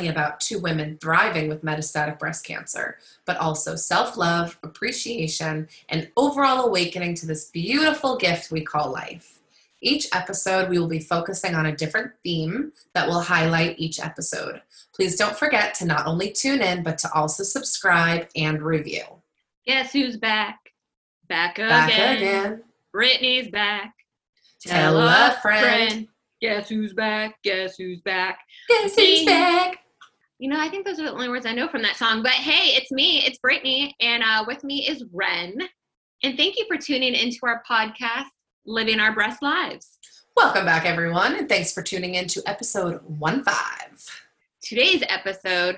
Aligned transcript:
only 0.00 0.10
about 0.10 0.40
two 0.40 0.58
women 0.58 0.96
thriving 0.98 1.48
with 1.48 1.62
metastatic 1.62 2.18
breast 2.18 2.44
cancer, 2.44 2.96
but 3.26 3.36
also 3.36 3.76
self 3.76 4.16
love, 4.16 4.58
appreciation, 4.62 5.68
and 5.90 6.10
overall 6.16 6.66
awakening 6.66 7.14
to 7.16 7.26
this 7.26 7.50
beautiful 7.50 8.16
gift 8.16 8.50
we 8.50 8.62
call 8.62 8.90
life. 8.90 9.40
Each 9.82 10.08
episode, 10.14 10.70
we 10.70 10.78
will 10.78 10.88
be 10.88 11.00
focusing 11.00 11.54
on 11.54 11.66
a 11.66 11.76
different 11.76 12.12
theme 12.24 12.72
that 12.94 13.06
will 13.06 13.20
highlight 13.20 13.78
each 13.78 14.00
episode. 14.00 14.62
Please 14.94 15.16
don't 15.16 15.36
forget 15.36 15.74
to 15.74 15.84
not 15.84 16.06
only 16.06 16.32
tune 16.32 16.62
in, 16.62 16.82
but 16.82 16.96
to 16.98 17.12
also 17.12 17.42
subscribe 17.42 18.28
and 18.36 18.62
review. 18.62 19.04
Guess 19.66 19.92
who's 19.92 20.16
back? 20.16 20.72
Back 21.28 21.58
again. 21.58 21.68
Back 21.68 22.16
again. 22.16 22.62
Brittany's 22.92 23.50
back. 23.50 23.94
Tell 24.60 24.98
a 24.98 25.38
friend. 25.42 26.08
Guess 26.40 26.70
who's 26.70 26.94
back? 26.94 27.36
Guess 27.42 27.76
who's 27.76 28.00
back? 28.00 28.38
Guess 28.68 28.96
who's 28.96 29.24
back? 29.26 29.79
You 30.40 30.48
know, 30.48 30.58
I 30.58 30.70
think 30.70 30.86
those 30.86 30.98
are 30.98 31.02
the 31.02 31.12
only 31.12 31.28
words 31.28 31.44
I 31.44 31.52
know 31.52 31.68
from 31.68 31.82
that 31.82 31.96
song. 31.96 32.22
But 32.22 32.32
hey, 32.32 32.74
it's 32.74 32.90
me, 32.90 33.22
it's 33.26 33.36
Brittany, 33.36 33.94
and 34.00 34.22
uh, 34.22 34.42
with 34.46 34.64
me 34.64 34.88
is 34.88 35.04
Ren. 35.12 35.60
And 36.22 36.38
thank 36.38 36.56
you 36.56 36.64
for 36.66 36.78
tuning 36.78 37.14
into 37.14 37.40
our 37.42 37.62
podcast, 37.70 38.30
Living 38.64 39.00
Our 39.00 39.12
Breast 39.12 39.42
Lives. 39.42 39.98
Welcome 40.34 40.64
back, 40.64 40.86
everyone, 40.86 41.36
and 41.36 41.46
thanks 41.46 41.74
for 41.74 41.82
tuning 41.82 42.14
in 42.14 42.26
to 42.28 42.42
episode 42.46 43.02
1 43.04 43.44
5. 43.44 43.54
Today's 44.62 45.04
episode, 45.10 45.76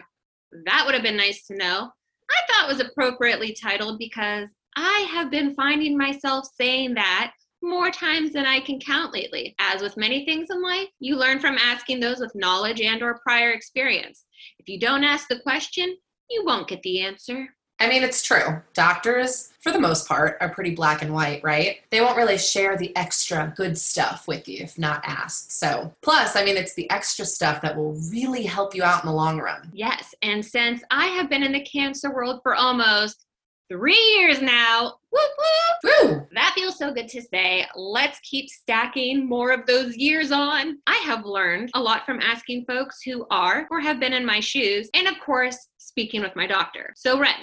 that 0.64 0.84
would 0.86 0.94
have 0.94 1.02
been 1.02 1.16
nice 1.16 1.44
to 1.48 1.56
know, 1.56 1.90
I 2.30 2.52
thought 2.52 2.68
was 2.68 2.78
appropriately 2.78 3.56
titled 3.60 3.98
because 3.98 4.48
I 4.76 5.08
have 5.12 5.28
been 5.28 5.56
finding 5.56 5.98
myself 5.98 6.46
saying 6.56 6.94
that 6.94 7.32
more 7.62 7.90
times 7.90 8.32
than 8.32 8.46
I 8.46 8.60
can 8.60 8.80
count 8.80 9.14
lately. 9.14 9.54
As 9.58 9.80
with 9.80 9.96
many 9.96 10.24
things 10.24 10.48
in 10.50 10.62
life, 10.62 10.88
you 10.98 11.16
learn 11.16 11.38
from 11.38 11.56
asking 11.58 12.00
those 12.00 12.20
with 12.20 12.34
knowledge 12.34 12.80
and 12.80 13.02
or 13.02 13.20
prior 13.22 13.52
experience. 13.52 14.24
If 14.58 14.68
you 14.68 14.78
don't 14.78 15.04
ask 15.04 15.28
the 15.28 15.40
question, 15.40 15.96
you 16.28 16.44
won't 16.44 16.68
get 16.68 16.82
the 16.82 17.00
answer. 17.00 17.48
I 17.82 17.88
mean, 17.88 18.04
it's 18.04 18.22
true. 18.22 18.62
Doctors, 18.74 19.52
for 19.60 19.72
the 19.72 19.80
most 19.80 20.06
part, 20.06 20.36
are 20.40 20.50
pretty 20.50 20.72
black 20.72 21.02
and 21.02 21.12
white, 21.12 21.42
right? 21.42 21.78
They 21.90 22.00
won't 22.00 22.16
really 22.16 22.38
share 22.38 22.76
the 22.76 22.96
extra 22.96 23.52
good 23.56 23.76
stuff 23.76 24.28
with 24.28 24.46
you 24.46 24.62
if 24.62 24.78
not 24.78 25.02
asked. 25.04 25.58
So, 25.58 25.92
plus, 26.00 26.36
I 26.36 26.44
mean, 26.44 26.56
it's 26.56 26.74
the 26.74 26.88
extra 26.92 27.24
stuff 27.24 27.60
that 27.62 27.76
will 27.76 27.94
really 28.12 28.44
help 28.44 28.72
you 28.74 28.84
out 28.84 29.02
in 29.02 29.08
the 29.08 29.14
long 29.14 29.40
run. 29.40 29.68
Yes, 29.72 30.14
and 30.22 30.44
since 30.44 30.82
I 30.92 31.06
have 31.06 31.28
been 31.28 31.42
in 31.42 31.50
the 31.50 31.64
cancer 31.64 32.14
world 32.14 32.38
for 32.44 32.54
almost 32.54 33.26
three 33.70 34.16
years 34.16 34.40
now, 34.42 34.94
whoop 35.10 35.30
whoop, 35.38 36.10
Woo! 36.10 36.26
that 36.34 36.52
feels 36.54 36.78
so 36.78 36.92
good 36.92 37.08
to 37.08 37.22
say. 37.22 37.66
Let's 37.74 38.18
keep 38.20 38.48
stacking 38.48 39.28
more 39.28 39.52
of 39.52 39.66
those 39.66 39.96
years 39.96 40.32
on. 40.32 40.78
I 40.86 40.96
have 41.04 41.24
learned 41.24 41.70
a 41.74 41.80
lot 41.80 42.04
from 42.04 42.20
asking 42.20 42.64
folks 42.66 43.02
who 43.02 43.26
are 43.30 43.66
or 43.70 43.80
have 43.80 44.00
been 44.00 44.12
in 44.12 44.26
my 44.26 44.40
shoes, 44.40 44.90
and 44.94 45.06
of 45.06 45.14
course, 45.24 45.56
speaking 45.78 46.22
with 46.22 46.36
my 46.36 46.46
doctor. 46.46 46.92
So, 46.96 47.18
Ren, 47.18 47.34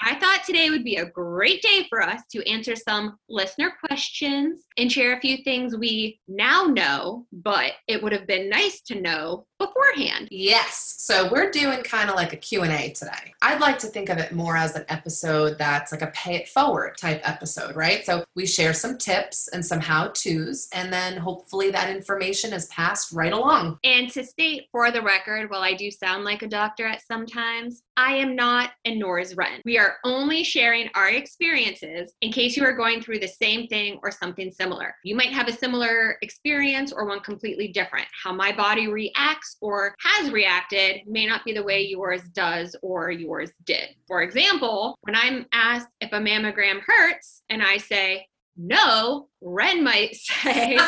I 0.00 0.14
thought 0.16 0.44
today 0.44 0.70
would 0.70 0.84
be 0.84 0.96
a 0.96 1.06
great 1.06 1.62
day 1.62 1.86
for 1.88 2.02
us 2.02 2.22
to 2.32 2.48
answer 2.48 2.74
some 2.74 3.18
listener 3.28 3.72
questions 3.84 4.64
and 4.78 4.90
share 4.90 5.16
a 5.16 5.20
few 5.20 5.38
things 5.44 5.76
we 5.76 6.20
now 6.26 6.64
know, 6.64 7.26
but 7.32 7.72
it 7.86 8.02
would 8.02 8.12
have 8.12 8.26
been 8.26 8.48
nice 8.48 8.80
to 8.82 9.00
know 9.00 9.46
beforehand. 9.58 10.28
Yes. 10.30 10.96
So 10.98 11.30
we're 11.30 11.50
doing 11.50 11.82
kind 11.82 12.10
of 12.10 12.16
like 12.16 12.32
a 12.32 12.36
Q&A 12.36 12.92
today. 12.92 13.32
I'd 13.42 13.60
like 13.60 13.78
to 13.80 13.86
think 13.86 14.08
of 14.08 14.18
it 14.18 14.32
more 14.32 14.56
as 14.56 14.74
an 14.74 14.84
episode 14.88 15.56
that's 15.58 15.92
like 15.92 16.02
a 16.02 16.08
pay 16.08 16.36
it 16.36 16.48
forward 16.48 16.96
type 16.96 17.20
episode, 17.24 17.76
right? 17.76 18.04
So 18.04 18.24
we 18.34 18.46
share 18.46 18.72
some 18.72 18.98
tips 18.98 19.48
and 19.48 19.64
some 19.64 19.80
how-tos 19.80 20.68
and 20.72 20.92
then 20.92 21.16
hopefully 21.16 21.70
that 21.70 21.90
information 21.90 22.52
is 22.52 22.66
passed 22.66 23.12
right 23.12 23.32
along. 23.32 23.78
And 23.84 24.10
to 24.12 24.24
state 24.24 24.68
for 24.72 24.90
the 24.90 25.02
record, 25.02 25.50
while 25.50 25.62
I 25.62 25.74
do 25.74 25.90
sound 25.90 26.24
like 26.24 26.42
a 26.42 26.48
doctor 26.48 26.86
at 26.86 27.02
sometimes, 27.02 27.82
I 27.96 28.14
am 28.14 28.34
not 28.34 28.70
and 28.84 28.98
nor 28.98 29.18
is 29.18 29.36
Ren. 29.36 29.60
We 29.64 29.78
are 29.78 29.81
only 30.04 30.44
sharing 30.44 30.88
our 30.94 31.08
experiences 31.08 32.14
in 32.20 32.32
case 32.32 32.56
you 32.56 32.64
are 32.64 32.76
going 32.76 33.00
through 33.00 33.18
the 33.18 33.28
same 33.28 33.66
thing 33.68 33.98
or 34.02 34.10
something 34.10 34.50
similar. 34.50 34.94
You 35.04 35.16
might 35.16 35.32
have 35.32 35.48
a 35.48 35.52
similar 35.52 36.16
experience 36.22 36.92
or 36.92 37.06
one 37.06 37.20
completely 37.20 37.68
different. 37.68 38.06
How 38.22 38.32
my 38.32 38.52
body 38.52 38.88
reacts 38.88 39.56
or 39.60 39.94
has 40.00 40.30
reacted 40.30 41.02
may 41.06 41.26
not 41.26 41.44
be 41.44 41.52
the 41.52 41.62
way 41.62 41.82
yours 41.82 42.22
does 42.32 42.76
or 42.82 43.10
yours 43.10 43.50
did. 43.64 43.90
For 44.06 44.22
example, 44.22 44.96
when 45.02 45.16
I'm 45.16 45.46
asked 45.52 45.88
if 46.00 46.12
a 46.12 46.18
mammogram 46.18 46.80
hurts 46.86 47.42
and 47.48 47.62
I 47.62 47.76
say, 47.76 48.26
no, 48.56 49.28
Ren 49.40 49.82
might 49.82 50.14
say, 50.16 50.78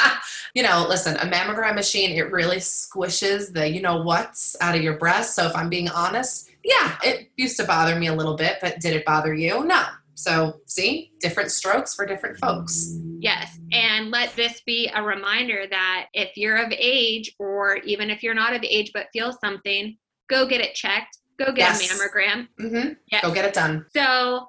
you 0.54 0.62
know, 0.62 0.86
listen, 0.88 1.16
a 1.16 1.26
mammogram 1.26 1.74
machine, 1.74 2.10
it 2.10 2.30
really 2.30 2.58
squishes 2.58 3.52
the 3.52 3.68
you 3.68 3.82
know 3.82 4.02
what's 4.02 4.56
out 4.60 4.74
of 4.74 4.82
your 4.82 4.96
breast. 4.96 5.34
So 5.34 5.46
if 5.46 5.54
I'm 5.54 5.68
being 5.68 5.88
honest, 5.88 6.49
yeah, 6.64 6.96
it 7.02 7.30
used 7.36 7.56
to 7.58 7.64
bother 7.64 7.96
me 7.98 8.06
a 8.08 8.14
little 8.14 8.36
bit, 8.36 8.58
but 8.60 8.80
did 8.80 8.94
it 8.94 9.04
bother 9.04 9.34
you? 9.34 9.64
No. 9.64 9.84
So, 10.14 10.60
see, 10.66 11.12
different 11.20 11.50
strokes 11.50 11.94
for 11.94 12.04
different 12.04 12.36
folks. 12.38 12.94
Yes. 13.20 13.58
And 13.72 14.10
let 14.10 14.36
this 14.36 14.60
be 14.66 14.90
a 14.94 15.02
reminder 15.02 15.64
that 15.70 16.08
if 16.12 16.36
you're 16.36 16.56
of 16.58 16.72
age, 16.76 17.34
or 17.38 17.76
even 17.78 18.10
if 18.10 18.22
you're 18.22 18.34
not 18.34 18.54
of 18.54 18.62
age 18.62 18.90
but 18.92 19.06
feel 19.14 19.32
something, 19.32 19.96
go 20.28 20.46
get 20.46 20.60
it 20.60 20.74
checked. 20.74 21.16
Go 21.38 21.46
get 21.46 21.80
Yes. 21.80 21.90
a 21.90 21.94
mammogram. 21.94 22.48
Mm-hmm. 22.60 22.88
Yes. 23.10 23.22
Go 23.22 23.32
get 23.32 23.46
it 23.46 23.54
done. 23.54 23.86
So, 23.96 24.46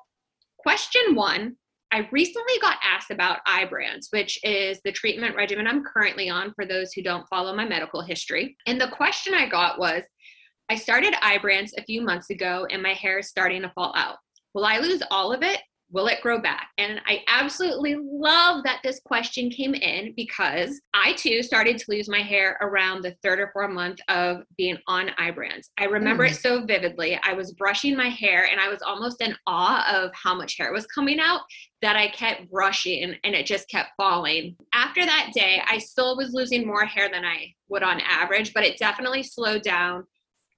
question 0.60 1.16
one 1.16 1.56
I 1.94 2.08
recently 2.12 2.54
got 2.62 2.78
asked 2.84 3.12
about 3.12 3.40
Ibrance, 3.46 4.08
which 4.12 4.40
is 4.44 4.80
the 4.86 4.94
treatment 4.94 5.36
regimen 5.36 5.68
I'm 5.68 5.84
currently 5.84 6.30
on 6.30 6.54
for 6.54 6.66
those 6.66 6.94
who 6.94 7.02
don't 7.04 7.28
follow 7.30 7.54
my 7.54 7.66
medical 7.66 8.02
history. 8.02 8.56
And 8.66 8.80
the 8.80 8.88
question 8.88 9.34
I 9.34 9.50
got 9.50 9.78
was 9.78 10.02
I 10.70 10.76
started 10.76 11.14
Ibrance 11.22 11.72
a 11.78 11.84
few 11.84 12.02
months 12.02 12.30
ago 12.30 12.68
and 12.70 12.82
my 12.82 12.94
hair 12.94 13.20
is 13.20 13.28
starting 13.28 13.62
to 13.64 13.72
fall 13.76 13.94
out. 13.96 14.18
Will 14.54 14.66
I 14.66 14.78
lose 14.78 15.02
all 15.12 15.34
of 15.34 15.44
it? 15.44 15.60
Will 15.94 16.08
it 16.08 16.22
grow 16.22 16.40
back? 16.40 16.70
And 16.78 17.02
I 17.06 17.20
absolutely 17.28 17.98
love 18.00 18.64
that 18.64 18.80
this 18.82 19.02
question 19.04 19.50
came 19.50 19.76
in 19.76 20.14
because 20.16 20.80
I 20.94 21.14
too 21.14 21.44
started 21.44 21.78
to 21.78 21.86
lose 21.90 22.08
my 22.08 22.22
hair 22.22 22.58
around 22.62 23.02
the 23.02 23.14
third 23.22 23.42
or 23.42 23.50
fourth 23.52 23.72
month 23.72 24.00
of 24.08 24.44
being 24.58 24.78
on 24.88 25.10
Ibrance. 25.20 25.68
I 25.78 25.86
remember 25.86 26.24
it 26.24 26.34
mm. 26.34 26.42
so 26.42 26.66
vividly. 26.66 27.20
I 27.24 27.34
was 27.34 27.52
brushing 27.54 27.98
my 27.98 28.08
hair 28.08 28.48
and 28.50 28.62
I 28.62 28.70
was 28.70 28.82
almost 28.82 29.22
in 29.22 29.36
awe 29.46 29.86
of 29.94 30.12
how 30.14 30.34
much 30.34 30.56
hair 30.58 30.72
was 30.72 30.86
coming 30.88 31.20
out 31.20 31.42
that 31.82 31.98
I 31.98 32.08
kept 32.08 32.50
brushing 32.50 33.16
and 33.26 33.36
it 33.36 33.46
just 33.46 33.70
kept 33.70 33.90
falling. 33.98 34.56
After 34.74 35.06
that 35.06 35.32
day, 35.34 35.62
I 35.68 35.78
still 35.80 36.16
was 36.16 36.32
losing 36.32 36.66
more 36.66 36.86
hair 36.86 37.10
than 37.12 37.26
I 37.26 37.54
would 37.68 37.84
on 37.84 38.00
average, 38.00 38.54
but 38.54 38.64
it 38.64 38.78
definitely 38.78 39.24
slowed 39.24 39.64
down 39.64 40.06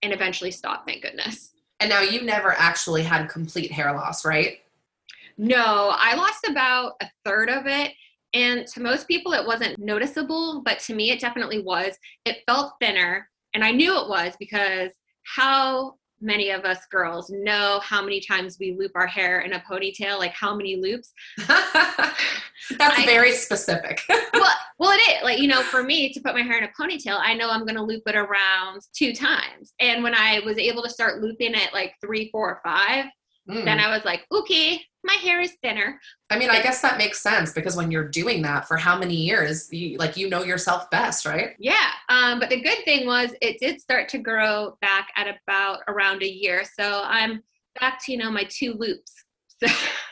and 0.03 0.13
eventually 0.13 0.51
stopped, 0.51 0.87
thank 0.87 1.01
goodness. 1.01 1.53
And 1.79 1.89
now 1.89 2.01
you 2.01 2.21
never 2.21 2.51
actually 2.51 3.03
had 3.03 3.27
complete 3.27 3.71
hair 3.71 3.93
loss, 3.93 4.23
right? 4.25 4.59
No, 5.37 5.93
I 5.97 6.15
lost 6.15 6.45
about 6.47 6.93
a 7.01 7.07
third 7.25 7.49
of 7.49 7.65
it. 7.65 7.93
And 8.33 8.67
to 8.67 8.81
most 8.81 9.07
people, 9.07 9.33
it 9.33 9.45
wasn't 9.45 9.79
noticeable, 9.79 10.61
but 10.63 10.79
to 10.79 10.95
me, 10.95 11.11
it 11.11 11.19
definitely 11.19 11.61
was. 11.61 11.95
It 12.25 12.43
felt 12.45 12.73
thinner. 12.79 13.29
And 13.53 13.63
I 13.63 13.71
knew 13.71 13.99
it 13.99 14.09
was 14.09 14.33
because 14.39 14.91
how 15.23 15.95
many 16.19 16.49
of 16.49 16.63
us 16.63 16.85
girls 16.89 17.29
know 17.29 17.79
how 17.83 18.01
many 18.01 18.19
times 18.19 18.57
we 18.59 18.75
loop 18.77 18.91
our 18.95 19.07
hair 19.07 19.41
in 19.41 19.53
a 19.53 19.59
ponytail, 19.59 20.17
like 20.17 20.33
how 20.33 20.55
many 20.55 20.77
loops? 20.77 21.11
That's 22.77 22.99
I- 22.99 23.05
very 23.05 23.31
specific. 23.33 24.01
well, 24.33 24.51
well, 24.79 24.91
it 24.91 25.01
is. 25.17 25.23
Like, 25.23 25.39
you 25.39 25.47
know, 25.47 25.61
for 25.63 25.83
me 25.83 26.11
to 26.13 26.19
put 26.21 26.33
my 26.33 26.41
hair 26.41 26.57
in 26.57 26.63
a 26.63 26.69
ponytail, 26.79 27.19
I 27.21 27.33
know 27.33 27.49
I'm 27.49 27.61
going 27.65 27.75
to 27.75 27.83
loop 27.83 28.03
it 28.07 28.15
around 28.15 28.81
two 28.93 29.13
times. 29.13 29.73
And 29.79 30.03
when 30.03 30.15
I 30.15 30.39
was 30.45 30.57
able 30.57 30.83
to 30.83 30.89
start 30.89 31.21
looping 31.21 31.53
it 31.55 31.73
like 31.73 31.93
three, 32.01 32.29
four, 32.31 32.59
five, 32.63 33.05
Mm. 33.49 33.65
then 33.65 33.77
I 33.77 33.93
was 33.93 34.05
like, 34.05 34.25
okay, 34.31 34.79
my 35.03 35.15
hair 35.15 35.41
is 35.41 35.51
thinner. 35.61 35.99
I 36.29 36.39
mean, 36.39 36.49
I 36.49 36.61
guess 36.61 36.79
that 36.81 36.97
makes 36.97 37.19
sense 37.21 37.51
because 37.51 37.75
when 37.75 37.91
you're 37.91 38.07
doing 38.07 38.41
that 38.43 38.69
for 38.69 38.77
how 38.77 38.97
many 38.97 39.15
years, 39.15 39.67
you, 39.69 39.97
like 39.97 40.15
you 40.15 40.29
know 40.29 40.43
yourself 40.43 40.89
best, 40.91 41.25
right? 41.25 41.49
Yeah. 41.59 41.89
Um, 42.07 42.39
but 42.39 42.49
the 42.49 42.61
good 42.61 42.77
thing 42.85 43.05
was 43.05 43.31
it 43.41 43.59
did 43.59 43.81
start 43.81 44.07
to 44.09 44.17
grow 44.17 44.77
back 44.79 45.09
at 45.17 45.27
about 45.27 45.79
around 45.89 46.23
a 46.23 46.31
year. 46.31 46.63
So 46.79 47.01
I'm 47.03 47.43
back 47.81 48.01
to, 48.05 48.13
you 48.13 48.17
know, 48.17 48.31
my 48.31 48.45
two 48.49 48.75
loops. 48.75 49.11
So 49.67 49.67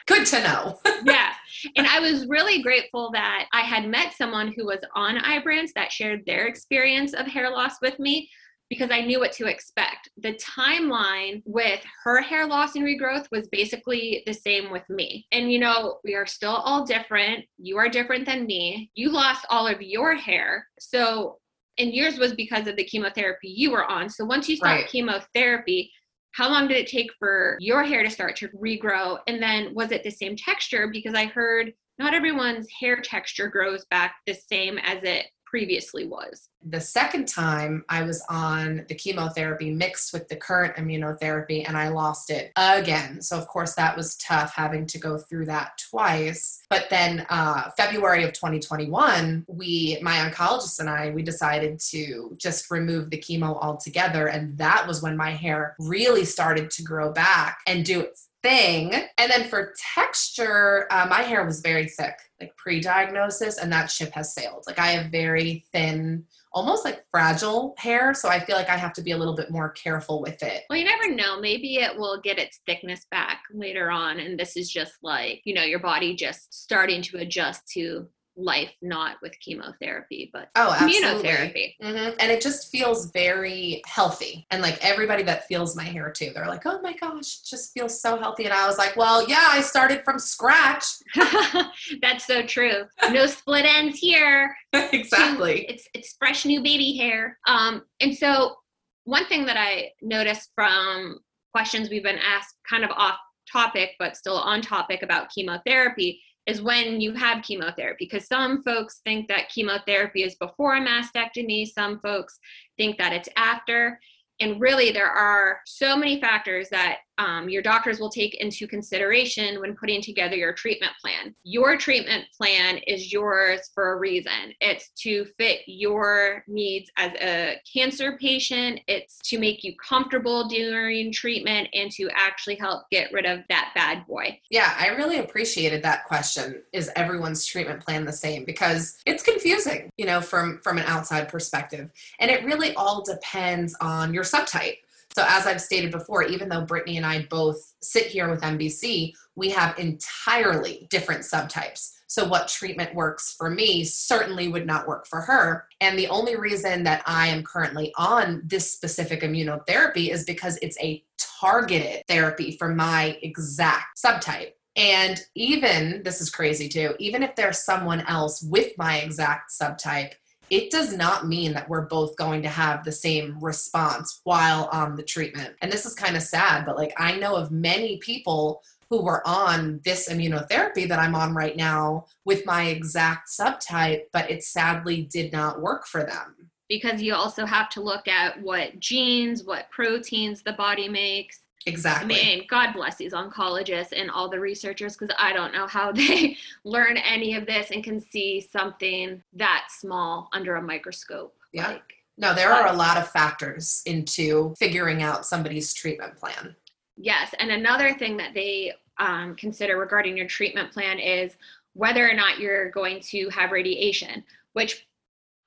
Good 0.08 0.26
to 0.28 0.44
know. 0.44 0.80
yeah. 1.06 1.32
And 1.76 1.88
I 1.88 2.00
was 2.00 2.28
really 2.28 2.62
grateful 2.62 3.12
that 3.14 3.46
I 3.54 3.62
had 3.62 3.88
met 3.88 4.14
someone 4.14 4.54
who 4.56 4.66
was 4.66 4.80
on 4.96 5.18
Ibrance 5.18 5.72
that 5.76 5.92
shared 5.92 6.26
their 6.26 6.48
experience 6.48 7.14
of 7.14 7.28
hair 7.28 7.50
loss 7.50 7.82
with 7.82 8.00
me 8.00 8.30
because 8.70 8.90
I 8.90 9.02
knew 9.02 9.20
what 9.20 9.34
to 9.34 9.48
expect. 9.48 10.10
The 10.18 10.34
timeline 10.36 11.42
with 11.46 11.82
her 12.06 12.22
hair 12.22 12.48
loss 12.48 12.76
and 12.76 12.86
regrowth 12.86 13.26
was 13.30 13.50
basically 13.50 14.24
the 14.26 14.34
same 14.34 14.72
with 14.72 14.90
me. 14.90 15.28
And 15.34 15.52
you 15.52 15.60
know, 15.60 16.00
we 16.06 16.16
are 16.16 16.26
still 16.26 16.56
all 16.56 16.86
different. 16.86 17.44
You 17.58 17.78
are 17.78 17.90
different 17.90 18.26
than 18.26 18.46
me. 18.46 18.90
You 18.96 19.12
lost 19.12 19.46
all 19.50 19.68
of 19.68 19.82
your 19.82 20.16
hair. 20.16 20.68
So, 20.80 21.40
and 21.78 21.94
yours 21.94 22.18
was 22.18 22.34
because 22.34 22.68
of 22.68 22.78
the 22.78 22.86
chemotherapy 22.86 23.50
you 23.50 23.72
were 23.72 23.86
on. 23.86 24.10
So 24.10 24.24
once 24.24 24.48
you 24.48 24.56
stopped 24.56 24.82
Right. 24.84 24.88
chemotherapy, 24.88 25.92
how 26.34 26.50
long 26.50 26.68
did 26.68 26.78
it 26.78 26.88
take 26.88 27.12
for 27.20 27.58
your 27.60 27.84
hair 27.84 28.04
to 28.04 28.10
start 28.10 28.36
to 28.38 28.48
regrow? 28.50 29.20
And 29.28 29.42
then 29.42 29.74
was 29.74 29.92
it 29.92 30.04
the 30.04 30.10
same 30.10 30.36
texture? 30.36 30.88
Because 30.92 31.14
I 31.14 31.26
heard 31.26 31.74
not 32.00 32.14
everyone's 32.14 32.68
hair 32.70 33.02
texture 33.02 33.48
grows 33.48 33.86
back 33.86 34.16
the 34.26 34.34
same 34.34 34.78
as 34.80 35.04
it 35.04 35.28
previously 35.52 36.08
was. 36.08 36.48
The 36.64 36.80
second 36.80 37.28
time 37.28 37.84
I 37.90 38.04
was 38.04 38.24
on 38.30 38.86
the 38.88 38.96
chemotherapy 38.96 39.70
mixed 39.70 40.14
with 40.14 40.30
the 40.30 40.38
current 40.38 40.78
immunotherapy 40.78 41.68
and 41.68 41.76
I 41.76 41.90
lost 41.90 42.30
it 42.30 42.54
again. 42.56 43.22
So, 43.22 43.38
of 43.38 43.48
course, 43.50 43.76
that 43.76 43.98
was 43.98 44.16
tough 44.16 44.54
having 44.56 44.86
to 44.86 44.98
go 44.98 45.18
through 45.18 45.48
that 45.48 45.72
twice. 45.90 46.64
But 46.70 46.88
then, 46.90 47.26
uh, 47.30 47.72
February 47.76 48.24
of 48.24 48.32
2021, 48.32 49.46
we, 49.50 50.00
my 50.02 50.20
oncologist 50.20 50.80
and 50.80 50.90
I, 50.90 51.10
we 51.10 51.22
decided 51.22 51.80
to 51.90 52.34
just 52.38 52.72
remove 52.72 53.10
the 53.10 53.18
chemo 53.18 53.62
altogether. 53.62 54.28
And 54.28 54.58
that 54.58 54.88
was 54.88 55.04
when 55.04 55.18
my 55.18 55.32
hair 55.32 55.76
really 55.80 56.24
started 56.24 56.70
to 56.72 56.84
grow 56.84 57.12
back 57.12 57.60
and 57.68 57.84
do 57.84 58.00
thing. 58.44 58.94
And 59.18 59.32
then 59.32 59.48
for 59.50 59.74
texture, 59.96 60.88
uh, 60.92 61.08
my 61.10 61.22
hair 61.22 61.46
was 61.46 61.62
very 61.62 61.88
thick, 61.88 62.16
like 62.40 62.56
pre 62.58 62.80
diagnosis, 62.80 63.58
and 63.58 63.72
that 63.72 63.90
ship 63.92 64.12
has 64.14 64.34
sailed. 64.34 64.64
Like 64.68 64.80
I 64.80 64.88
have 64.88 65.12
very 65.12 65.66
thin, 65.72 66.26
almost 66.54 66.86
like 66.86 67.06
fragile 67.12 67.76
hair. 67.78 68.14
So 68.14 68.30
I 68.30 68.40
feel 68.40 68.56
like 68.56 68.70
I 68.70 68.78
have 68.78 68.94
to 68.94 69.02
be 69.02 69.12
a 69.12 69.18
little 69.18 69.36
bit 69.36 69.52
more 69.52 69.70
careful 69.70 70.22
with 70.22 70.42
it. 70.44 70.64
Well, 70.70 70.80
you 70.80 70.86
never 70.86 71.14
know. 71.14 71.40
Maybe 71.40 71.76
it 71.76 71.96
will 71.96 72.20
get 72.20 72.40
its 72.40 72.60
thickness 72.66 73.06
back 73.12 73.44
later 73.54 73.92
on. 73.92 74.20
And 74.20 74.40
this 74.40 74.58
is 74.58 74.72
just 74.72 74.94
like, 75.04 75.42
you 75.44 75.54
know, 75.54 75.64
your 75.64 75.80
body 75.80 76.16
just 76.16 76.54
starting 76.54 77.02
to 77.04 77.18
adjust 77.18 77.68
to 77.74 78.08
life 78.44 78.72
not 78.82 79.18
with 79.22 79.38
chemotherapy 79.40 80.30
but 80.34 80.50
oh 80.56 80.76
immunotherapy. 80.80 81.76
mm-hmm. 81.82 82.16
and 82.20 82.32
it 82.32 82.42
just 82.42 82.72
feels 82.72 83.12
very 83.12 83.82
healthy. 83.86 84.46
And 84.52 84.62
like 84.62 84.84
everybody 84.84 85.24
that 85.24 85.48
feels 85.48 85.76
my 85.76 85.84
hair 85.84 86.12
too 86.12 86.32
they're 86.34 86.48
like 86.48 86.66
oh 86.66 86.82
my 86.82 86.94
gosh 86.94 87.40
it 87.40 87.48
just 87.50 87.74
feels 87.74 88.02
so 88.02 88.18
healthy. 88.18 88.46
And 88.46 88.54
i 88.54 88.68
was 88.68 88.78
like 88.78 88.96
well 88.96 89.28
yeah 89.28 89.48
i 89.50 89.62
started 89.62 90.04
from 90.04 90.20
scratch. 90.20 90.86
That's 92.02 92.26
so 92.26 92.44
true. 92.44 92.84
No 93.12 93.26
split 93.26 93.66
ends 93.66 94.00
here. 94.00 94.56
Exactly. 94.94 95.66
It's 95.68 95.88
it's 95.94 96.16
fresh 96.18 96.46
new 96.46 96.62
baby 96.62 96.96
hair. 96.98 97.38
Um 97.48 97.84
and 98.00 98.16
so 98.16 98.56
one 99.04 99.26
thing 99.26 99.46
that 99.46 99.58
i 99.58 99.90
noticed 100.02 100.50
from 100.56 101.20
questions 101.54 101.90
we've 101.90 102.04
been 102.04 102.18
asked 102.20 102.56
kind 102.70 102.84
of 102.84 102.92
off 102.92 103.18
topic 103.52 103.92
but 104.00 104.16
still 104.16 104.38
on 104.38 104.62
topic 104.62 105.02
about 105.04 105.30
chemotherapy 105.30 106.22
is 106.48 106.62
when 106.62 107.00
you 107.00 107.14
have 107.14 107.44
chemotherapy 107.44 108.08
because 108.10 108.28
some 108.28 108.64
folks 108.64 109.02
think 109.04 109.28
that 109.28 109.50
chemotherapy 109.50 110.24
is 110.24 110.36
before 110.36 110.76
a 110.76 110.82
mastectomy 110.82 111.68
some 111.68 112.00
folks 112.00 112.40
think 112.78 112.98
that 112.98 113.14
it's 113.14 113.30
after 113.38 114.00
and 114.40 114.60
really 114.60 114.92
there 114.92 115.10
are 115.10 115.60
so 115.66 115.96
many 115.96 116.20
factors 116.20 116.70
that 116.70 116.98
um, 117.22 117.48
your 117.50 117.62
doctors 117.62 118.00
will 118.00 118.10
take 118.10 118.34
into 118.42 118.68
consideration 118.68 119.60
when 119.60 119.76
putting 119.76 120.02
together 120.02 120.36
your 120.36 120.54
treatment 120.54 120.94
plan. 121.00 121.36
Your 121.44 121.78
treatment 121.78 122.26
plan 122.36 122.80
is 122.88 123.14
yours 123.14 123.70
for 123.76 123.94
a 123.94 123.98
reason. 123.98 124.54
It's 124.60 124.90
to 125.04 125.26
fit 125.38 125.60
your 125.68 126.44
needs 126.48 126.90
as 126.98 127.14
a 127.22 127.62
cancer 127.72 128.18
patient, 128.20 128.80
it's 128.88 129.20
to 129.26 129.38
make 129.38 129.64
you 129.64 129.76
comfortable 129.78 130.48
during 130.48 131.12
treatment, 131.12 131.70
and 131.74 131.92
to 131.92 132.10
actually 132.16 132.56
help 132.56 132.90
get 132.90 133.14
rid 133.14 133.28
of 133.28 133.42
that 133.50 133.72
bad 133.76 134.08
boy. 134.08 134.40
Yeah, 134.50 134.74
I 134.80 134.88
really 134.88 135.20
appreciated 135.20 135.84
that 135.84 136.06
question. 136.06 136.64
Is 136.74 136.90
everyone's 136.96 137.46
treatment 137.46 137.82
plan 137.82 138.04
the 138.04 138.14
same? 138.14 138.46
Because 138.46 138.98
it's 139.06 139.22
confusing, 139.22 139.92
you 139.98 140.08
know, 140.08 140.22
from 140.22 140.60
from 140.64 140.80
an 140.80 140.86
outside 140.86 141.30
perspective. 141.30 141.92
And 142.20 142.32
it 142.32 142.44
really 142.44 142.74
all 142.74 143.04
depends 143.04 143.76
on 143.80 144.12
your 144.12 144.24
subtype. 144.24 144.78
So, 145.16 145.26
as 145.28 145.46
I've 145.46 145.62
stated 145.62 145.92
before, 145.92 146.24
even 146.24 146.50
though 146.50 146.66
Brittany 146.66 146.98
and 146.98 147.06
I 147.06 147.28
both 147.30 147.74
sit 147.82 148.08
here 148.08 148.30
with 148.30 148.42
MBC, 148.42 149.14
we 149.36 149.50
have 149.50 149.78
entirely 149.78 150.88
different 150.90 151.22
subtypes. 151.22 151.92
So, 152.08 152.28
what 152.28 152.48
treatment 152.48 152.96
works 152.96 153.36
for 153.38 153.50
me 153.50 153.84
certainly 153.84 154.48
would 154.48 154.66
not 154.66 154.88
work 154.88 155.08
for 155.08 155.22
her. 155.22 155.68
And 155.80 155.98
the 155.98 156.08
only 156.08 156.36
reason 156.36 156.84
that 156.84 157.04
I 157.06 157.28
am 157.28 157.44
currently 157.44 157.94
on 157.98 158.42
this 158.46 158.72
specific 158.72 159.22
immunotherapy 159.22 160.10
is 160.10 160.24
because 160.24 160.58
it's 160.62 160.78
a 160.82 161.04
targeted 161.42 162.04
therapy 162.08 162.58
for 162.58 162.70
my 162.70 163.18
exact 163.22 163.98
subtype. 164.04 164.52
And 164.76 165.22
even, 165.36 166.02
this 166.04 166.22
is 166.22 166.30
crazy 166.30 166.70
too, 166.70 166.96
even 167.00 167.24
if 167.24 167.36
there's 167.36 167.64
someone 167.64 168.02
else 168.08 168.42
with 168.42 168.72
my 168.78 168.98
exact 169.00 169.52
subtype, 169.52 170.12
it 170.52 170.70
does 170.70 170.96
not 170.96 171.28
mean 171.28 171.54
that 171.54 171.68
we're 171.70 171.88
both 171.88 172.18
going 172.18 172.42
to 172.42 172.50
have 172.50 172.84
the 172.84 172.92
same 172.92 173.40
response 173.40 174.20
while 174.26 174.70
on 174.74 174.98
the 174.98 175.04
treatment. 175.04 175.56
And 175.62 175.72
this 175.72 175.86
is 175.86 175.96
kind 175.96 176.18
of 176.18 176.22
sad, 176.22 176.66
but 176.66 176.76
like 176.76 176.94
I 176.98 177.18
know 177.18 177.38
of 177.38 177.52
many 177.52 177.98
people 178.00 178.62
who 178.90 179.02
were 179.02 179.26
on 179.26 179.80
this 179.86 180.10
immunotherapy 180.10 180.90
that 180.90 181.00
I'm 181.00 181.16
on 181.16 181.34
right 181.34 181.56
now 181.56 182.06
with 182.26 182.46
my 182.46 182.64
exact 182.64 183.30
subtype, 183.30 184.02
but 184.12 184.30
it 184.30 184.44
sadly 184.44 185.04
did 185.04 185.32
not 185.32 185.62
work 185.62 185.88
for 185.88 186.04
them. 186.04 186.36
Because 186.68 187.02
you 187.02 187.16
also 187.16 187.46
have 187.46 187.70
to 187.70 187.82
look 187.82 188.10
at 188.10 188.42
what 188.42 188.78
genes, 188.78 189.46
what 189.46 189.70
proteins 189.72 190.44
the 190.44 190.54
body 190.54 190.90
makes, 190.90 191.40
Exactly. 191.66 192.16
I 192.16 192.24
mean, 192.24 192.46
God 192.50 192.74
bless 192.74 192.96
these 192.96 193.14
oncologists 193.14 193.94
and 193.96 194.10
all 194.10 194.30
the 194.30 194.40
researchers 194.40 194.98
because 194.98 195.14
I 195.20 195.34
don't 195.34 195.54
know 195.54 195.68
how 195.68 195.92
they 195.92 196.38
learn 196.64 196.98
any 196.98 197.36
of 197.36 197.46
this 197.46 197.72
and 197.72 197.84
can 197.84 198.00
see 198.00 198.42
something 198.42 199.22
that 199.34 199.68
small 199.70 200.30
under 200.34 200.56
a 200.56 200.62
microscope. 200.62 201.36
Yeah. 201.54 201.68
Like, 201.68 201.94
no, 202.18 202.34
there 202.34 202.52
are 202.52 202.68
a 202.68 202.74
lot 202.74 202.98
of 202.98 203.10
factors 203.10 203.82
into 203.86 204.54
figuring 204.58 205.02
out 205.02 205.26
somebody's 205.26 205.74
treatment 205.74 206.16
plan. 206.16 206.56
Yes. 206.98 207.34
And 207.40 207.52
another 207.52 207.94
thing 207.94 208.18
that 208.18 208.34
they 208.34 208.74
um, 209.00 209.36
consider 209.36 209.78
regarding 209.78 210.18
your 210.18 210.28
treatment 210.28 210.72
plan 210.72 211.00
is 211.00 211.34
whether 211.74 212.08
or 212.08 212.14
not 212.14 212.40
you're 212.40 212.70
going 212.72 213.00
to 213.00 213.30
have 213.30 213.52
radiation, 213.52 214.24
which 214.54 214.88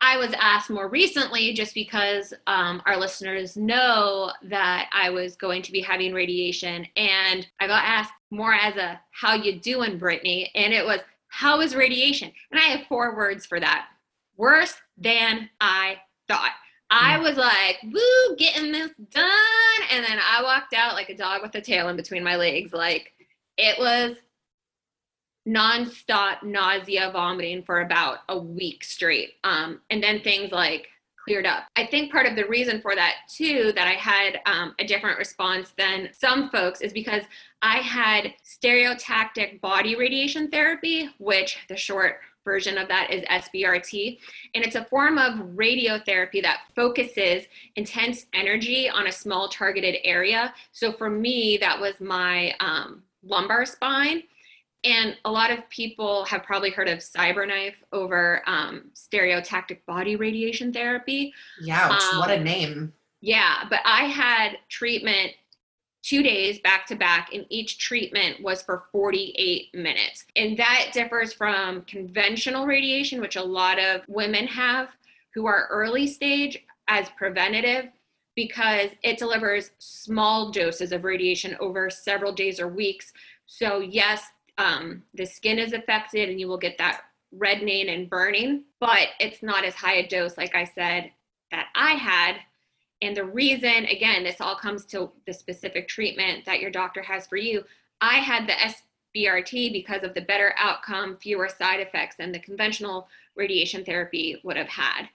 I 0.05 0.19
was 0.19 0.35
asked 0.39 0.69
more 0.69 0.87
recently 0.87 1.55
just 1.55 1.73
because 1.73 2.35
um, 2.47 2.83
our 2.85 2.99
listeners 2.99 3.57
know 3.57 4.33
that 4.43 4.91
I 4.93 5.09
was 5.09 5.35
going 5.35 5.63
to 5.63 5.73
be 5.73 5.81
having 5.81 6.13
radiation, 6.13 6.87
and 6.95 7.47
I 7.59 7.67
got 7.67 7.85
asked 7.85 8.13
more 8.31 8.53
as 8.53 8.77
a 8.77 9.01
"How 9.13 9.33
you 9.33 9.59
doing, 9.59 9.97
Brittany?" 9.97 10.51
and 10.55 10.75
it 10.75 10.85
was 10.85 11.01
"How 11.29 11.63
is 11.63 11.75
radiation?" 11.75 12.31
and 12.51 12.61
I 12.61 12.65
have 12.65 12.87
four 12.87 13.17
words 13.17 13.47
for 13.47 13.59
that: 13.61 13.87
worse 14.37 14.75
than 14.99 15.49
I 15.59 15.97
thought. 16.29 16.53
I 16.91 17.19
was 17.19 17.39
like, 17.39 17.79
"Woo, 17.83 18.37
getting 18.37 18.73
this 18.73 18.91
done," 19.11 19.89
and 19.91 20.05
then 20.05 20.19
I 20.23 20.43
walked 20.43 20.75
out 20.75 20.93
like 20.93 21.09
a 21.09 21.17
dog 21.17 21.41
with 21.41 21.55
a 21.55 21.63
tail 21.63 21.89
in 21.89 21.97
between 21.97 22.23
my 22.23 22.37
legs. 22.37 22.75
Like 22.75 23.15
it 23.57 23.79
was 23.79 24.17
nonstop 25.47 26.43
nausea, 26.43 27.11
vomiting 27.13 27.63
for 27.63 27.81
about 27.81 28.19
a 28.29 28.39
week 28.39 28.85
straight. 28.85 29.35
Um, 29.45 29.81
and 29.91 30.03
then 30.03 30.21
things 30.21 30.53
like 30.53 30.89
cleared 31.23 31.47
up. 31.47 31.65
I 31.77 31.87
think 31.87 32.13
part 32.13 32.27
of 32.27 32.37
the 32.37 32.47
reason 32.47 32.81
for 32.81 32.95
that 32.95 33.15
too, 33.35 33.73
that 33.77 33.89
I 33.89 33.93
had 33.93 34.41
um, 34.47 34.75
a 34.79 34.87
different 34.87 35.19
response 35.19 35.73
than 35.77 36.11
some 36.13 36.51
folks, 36.51 36.81
is 36.81 36.93
because 36.93 37.23
I 37.63 37.79
had 37.79 38.35
stereotactic 38.45 39.61
body 39.61 39.97
radiation 39.97 40.51
therapy, 40.51 41.09
which 41.19 41.59
the 41.69 41.77
short 41.77 42.21
version 42.45 42.77
of 42.77 42.89
that 42.89 43.11
is 43.11 43.23
SBRT. 43.23 44.19
And 44.55 44.65
it's 44.65 44.77
a 44.77 44.85
form 44.85 45.17
of 45.17 45.35
radiotherapy 45.57 46.43
that 46.43 46.61
focuses 46.77 47.45
intense 47.77 48.27
energy 48.35 48.91
on 48.91 49.07
a 49.07 49.13
small 49.13 49.49
targeted 49.49 49.97
area. 50.05 50.53
So 50.73 50.93
for 50.93 51.09
me, 51.09 51.57
that 51.59 51.81
was 51.81 51.99
my 52.01 52.55
um, 52.61 53.03
lumbar 53.23 53.65
spine. 53.65 54.25
And 54.85 55.17
a 55.25 55.31
lot 55.31 55.51
of 55.51 55.69
people 55.71 56.25
have 56.27 56.43
probably 56.43 56.71
heard 56.71 56.89
of 56.89 56.99
CyberKnife 56.99 57.75
over 57.93 58.43
um, 58.47 58.91
stereotactic 58.95 59.79
body 59.87 60.17
radiation 60.17 60.73
therapy. 60.73 61.33
Yeah, 61.61 61.89
um, 61.89 62.19
what 62.19 62.31
a 62.31 62.37
um, 62.37 62.45
name. 62.45 62.93
Yeah, 63.21 63.65
but 63.71 63.81
I 63.87 64.05
had 64.05 64.59
treatment 64.69 65.33
two 66.03 66.23
days 66.23 66.59
back 66.59 66.87
to 66.87 66.95
back, 66.95 67.31
and 67.33 67.47
each 67.49 67.79
treatment 67.79 68.43
was 68.43 68.61
for 68.61 68.85
48 68.93 69.75
minutes. 69.75 70.27
And 70.37 70.57
that 70.59 70.91
differs 70.93 71.33
from 71.33 71.83
conventional 71.83 72.67
radiation, 72.67 73.23
which 73.23 73.37
a 73.37 73.43
lot 73.43 73.79
of 73.79 74.03
women 74.07 74.47
have 74.47 74.89
who 75.35 75.47
are 75.47 75.67
early 75.71 76.07
stage 76.07 76.63
as 76.89 77.09
preventative 77.17 77.87
because 78.37 78.91
it 79.03 79.17
delivers 79.17 79.71
small 79.79 80.51
doses 80.51 80.93
of 80.93 81.05
radiation 81.05 81.57
over 81.61 81.89
several 81.89 82.33
days 82.33 82.61
or 82.61 82.69
weeks. 82.69 83.13
So, 83.47 83.81
yes, 83.81 84.25
um, 84.59 85.03
the 85.15 85.27
skin 85.27 85.59
is 85.59 85.73
affected 85.73 86.29
and 86.29 86.41
you 86.41 86.49
will 86.49 86.59
get 86.59 86.79
that 86.79 87.03
reddening 87.33 87.89
and 87.89 88.09
burning, 88.09 88.65
but 88.81 89.09
it's 89.19 89.43
not 89.43 89.65
as 89.65 89.75
high 89.75 89.97
a 89.97 90.09
dose, 90.09 90.37
like 90.37 90.55
I 90.55 90.65
said, 90.65 91.11
that 91.51 91.69
I 91.75 91.93
had. 91.93 92.37
And 93.03 93.17
the 93.17 93.25
reason, 93.25 93.87
again, 93.87 94.25
this 94.25 94.41
all 94.41 94.57
comes 94.57 94.85
to 94.87 95.11
the 95.27 95.33
specific 95.33 95.89
treatment 95.89 96.45
that 96.45 96.61
your 96.61 96.71
doctor 96.71 97.03
has 97.03 97.27
for 97.27 97.37
you. 97.37 97.65
I 98.01 98.15
had 98.15 98.47
the 98.47 98.53
SBRT 99.17 99.73
because 99.73 100.03
of 100.03 100.15
the 100.15 100.21
better 100.21 100.55
outcome, 100.57 101.17
fewer 101.17 101.49
side 101.49 101.81
effects 101.81 102.17
than 102.17 102.33
the 102.33 102.39
conventional 102.39 103.09
radiation 103.37 103.85
therapy 103.85 104.41
would 104.45 104.57
have 104.57 104.69
had. 104.69 105.09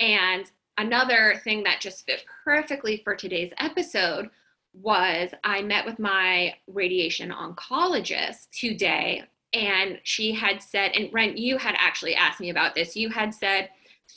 And 0.00 0.50
another 0.78 1.40
thing 1.44 1.62
that 1.62 1.80
just 1.80 2.04
fit 2.04 2.24
perfectly 2.44 3.00
for 3.04 3.14
today's 3.14 3.52
episode 3.58 4.30
was 4.74 5.30
I 5.44 5.62
met 5.62 5.84
with 5.84 5.98
my 5.98 6.54
radiation 6.66 7.30
oncologist 7.30 8.50
today, 8.50 9.24
and 9.52 10.00
she 10.02 10.32
had 10.32 10.62
said, 10.62 10.92
and 10.92 11.12
Ren, 11.12 11.36
you 11.36 11.58
had 11.58 11.74
actually 11.78 12.14
asked 12.14 12.40
me 12.40 12.50
about 12.50 12.74
this. 12.74 12.96
You 12.96 13.10
had 13.10 13.34
said 13.34 13.68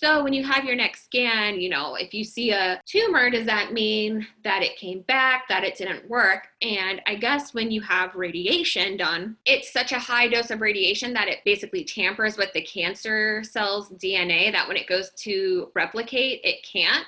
So 0.01 0.24
when 0.24 0.33
you 0.33 0.43
have 0.43 0.65
your 0.65 0.75
next 0.75 1.05
scan, 1.05 1.59
you 1.59 1.69
know, 1.69 1.95
if 1.95 2.13
you 2.13 2.25
see 2.25 2.51
a 2.51 2.81
tumor, 2.85 3.29
does 3.29 3.45
that 3.45 3.71
mean 3.71 4.27
that 4.43 4.62
it 4.62 4.75
came 4.75 5.01
back, 5.03 5.47
that 5.47 5.63
it 5.63 5.77
didn't 5.77 6.09
work? 6.09 6.47
And 6.62 7.01
I 7.07 7.15
guess 7.15 7.53
when 7.53 7.71
you 7.71 7.79
have 7.81 8.13
radiation 8.13 8.97
done, 8.97 9.38
it's 9.45 9.71
such 9.71 9.93
a 9.93 10.00
high 10.00 10.27
dose 10.27 10.51
of 10.51 10.59
radiation 10.59 11.13
that 11.13 11.29
it 11.29 11.39
basically 11.45 11.85
tampers 11.85 12.35
with 12.35 12.51
the 12.53 12.62
cancer 12.62 13.41
cells' 13.43 13.89
DNA 13.91 14.51
that 14.51 14.67
when 14.67 14.75
it 14.75 14.88
goes 14.88 15.12
to 15.19 15.71
replicate, 15.75 16.41
it 16.43 16.65
can't. 16.69 17.05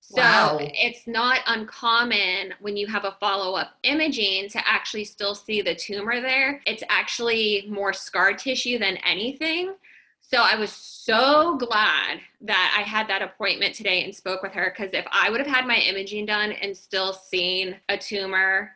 So 0.00 0.22
Wow. 0.22 0.58
it's 0.60 1.06
not 1.06 1.40
uncommon 1.46 2.54
when 2.60 2.76
you 2.76 2.86
have 2.88 3.04
a 3.04 3.16
follow 3.20 3.54
up 3.54 3.74
imaging 3.84 4.48
to 4.50 4.68
actually 4.68 5.04
still 5.04 5.34
see 5.34 5.62
the 5.62 5.74
tumor 5.74 6.20
there. 6.20 6.60
It's 6.66 6.82
actually 6.88 7.66
more 7.68 7.92
scar 7.92 8.32
tissue 8.34 8.78
than 8.78 8.96
anything. 8.98 9.74
So 10.20 10.38
I 10.38 10.56
was 10.56 10.72
so 10.72 11.56
glad 11.58 12.20
that 12.42 12.76
I 12.78 12.82
had 12.82 13.08
that 13.08 13.22
appointment 13.22 13.74
today 13.74 14.04
and 14.04 14.14
spoke 14.14 14.42
with 14.42 14.52
her 14.52 14.72
because 14.74 14.94
if 14.94 15.04
I 15.10 15.30
would 15.30 15.40
have 15.40 15.48
had 15.48 15.66
my 15.66 15.76
imaging 15.76 16.26
done 16.26 16.52
and 16.52 16.76
still 16.76 17.12
seen 17.12 17.76
a 17.88 17.96
tumor 17.98 18.72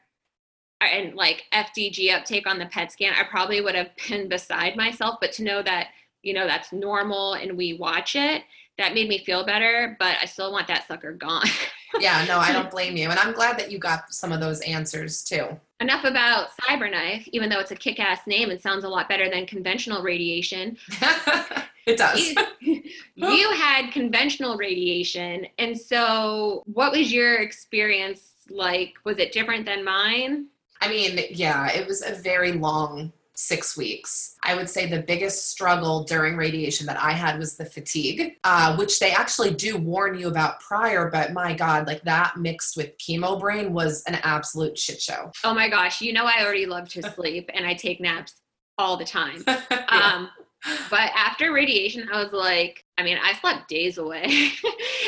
uh, 0.81 0.87
and 0.87 1.15
like 1.15 1.45
FDG 1.53 2.13
uptake 2.13 2.47
on 2.47 2.59
the 2.59 2.67
PET 2.67 2.93
scan, 2.93 3.15
I 3.15 3.25
probably 3.25 3.61
would 3.61 3.75
have 3.75 3.91
been 4.09 4.29
beside 4.29 4.77
myself. 4.77 5.19
But 5.21 5.33
to 5.35 5.45
know 5.45 5.63
that, 5.63 5.89
you 6.23 6.33
know, 6.35 6.47
that's 6.47 6.73
normal 6.73 7.35
and 7.35 7.57
we 7.57 7.75
watch 7.75 8.17
it, 8.17 8.43
that 8.79 8.95
made 8.95 9.09
me 9.09 9.25
feel 9.25 9.45
better. 9.45 9.97
But 9.99 10.17
I 10.21 10.27
still 10.27 10.53
want 10.53 10.69
that 10.69 10.87
sucker 10.87 11.13
gone. 11.13 11.47
Yeah, 12.01 12.25
no, 12.27 12.39
I 12.39 12.53
don't 12.53 12.71
blame 12.71 12.97
you. 12.97 13.11
And 13.11 13.19
I'm 13.19 13.33
glad 13.33 13.59
that 13.59 13.71
you 13.71 13.79
got 13.79 14.13
some 14.13 14.33
of 14.33 14.41
those 14.41 14.61
answers 14.63 15.23
too. 15.23 15.47
Enough 15.81 16.05
about 16.05 16.49
Cyberknife, 16.61 17.29
even 17.29 17.49
though 17.49 17.61
it's 17.61 17.71
a 17.71 17.77
kick 17.77 18.01
ass 18.01 18.27
name 18.27 18.51
and 18.51 18.61
sounds 18.61 18.85
a 18.85 18.89
lot 18.89 19.09
better 19.09 19.31
than 19.31 19.47
conventional 19.47 20.03
radiation. 20.03 20.77
it 21.87 21.97
does. 21.97 22.35
you, 22.61 22.83
you 23.15 23.51
had 23.53 23.93
conventional 23.93 24.57
radiation. 24.57 25.47
And 25.59 25.79
so, 25.79 26.63
what 26.67 26.93
was 26.93 27.13
your 27.13 27.35
experience 27.37 28.33
like? 28.51 28.95
Was 29.05 29.19
it 29.19 29.33
different 29.33 29.67
than 29.67 29.85
mine? 29.85 30.47
I 30.81 30.89
mean, 30.89 31.19
yeah, 31.31 31.71
it 31.71 31.87
was 31.87 32.03
a 32.03 32.15
very 32.15 32.53
long 32.53 33.13
six 33.37 33.77
weeks. 33.77 34.37
I 34.43 34.55
would 34.55 34.69
say 34.69 34.87
the 34.87 35.03
biggest 35.03 35.51
struggle 35.51 36.05
during 36.05 36.37
radiation 36.37 36.87
that 36.87 37.01
I 37.01 37.13
had 37.13 37.39
was 37.39 37.57
the 37.57 37.65
fatigue, 37.65 38.37
uh, 38.45 38.77
which 38.77 38.99
they 39.01 39.13
actually 39.13 39.53
do 39.53 39.77
warn 39.77 40.19
you 40.19 40.29
about 40.29 40.61
prior, 40.61 41.11
but 41.11 41.33
my 41.33 41.53
God, 41.53 41.87
like 41.87 42.03
that 42.03 42.37
mixed 42.37 42.77
with 42.77 42.97
chemo 42.99 43.39
brain 43.39 43.73
was 43.73 44.03
an 44.07 44.17
absolute 44.23 44.79
shit 44.79 45.01
show. 45.01 45.33
Oh 45.43 45.55
my 45.55 45.69
gosh, 45.69 46.01
you 46.01 46.13
know, 46.13 46.25
I 46.25 46.45
already 46.45 46.67
love 46.67 46.89
to 46.91 47.03
sleep 47.03 47.51
and 47.53 47.67
I 47.67 47.75
take 47.75 48.01
naps 48.01 48.35
all 48.79 48.97
the 48.97 49.05
time. 49.05 49.45
Yeah. 49.71 50.13
Um, 50.15 50.31
but 50.91 51.11
after 51.15 51.53
radiation, 51.53 52.09
I 52.13 52.23
was 52.23 52.33
like, 52.33 52.85
I 52.97 53.03
mean, 53.03 53.19
I 53.23 53.35
slept 53.35 53.69
days 53.69 53.99
away. 53.99 54.25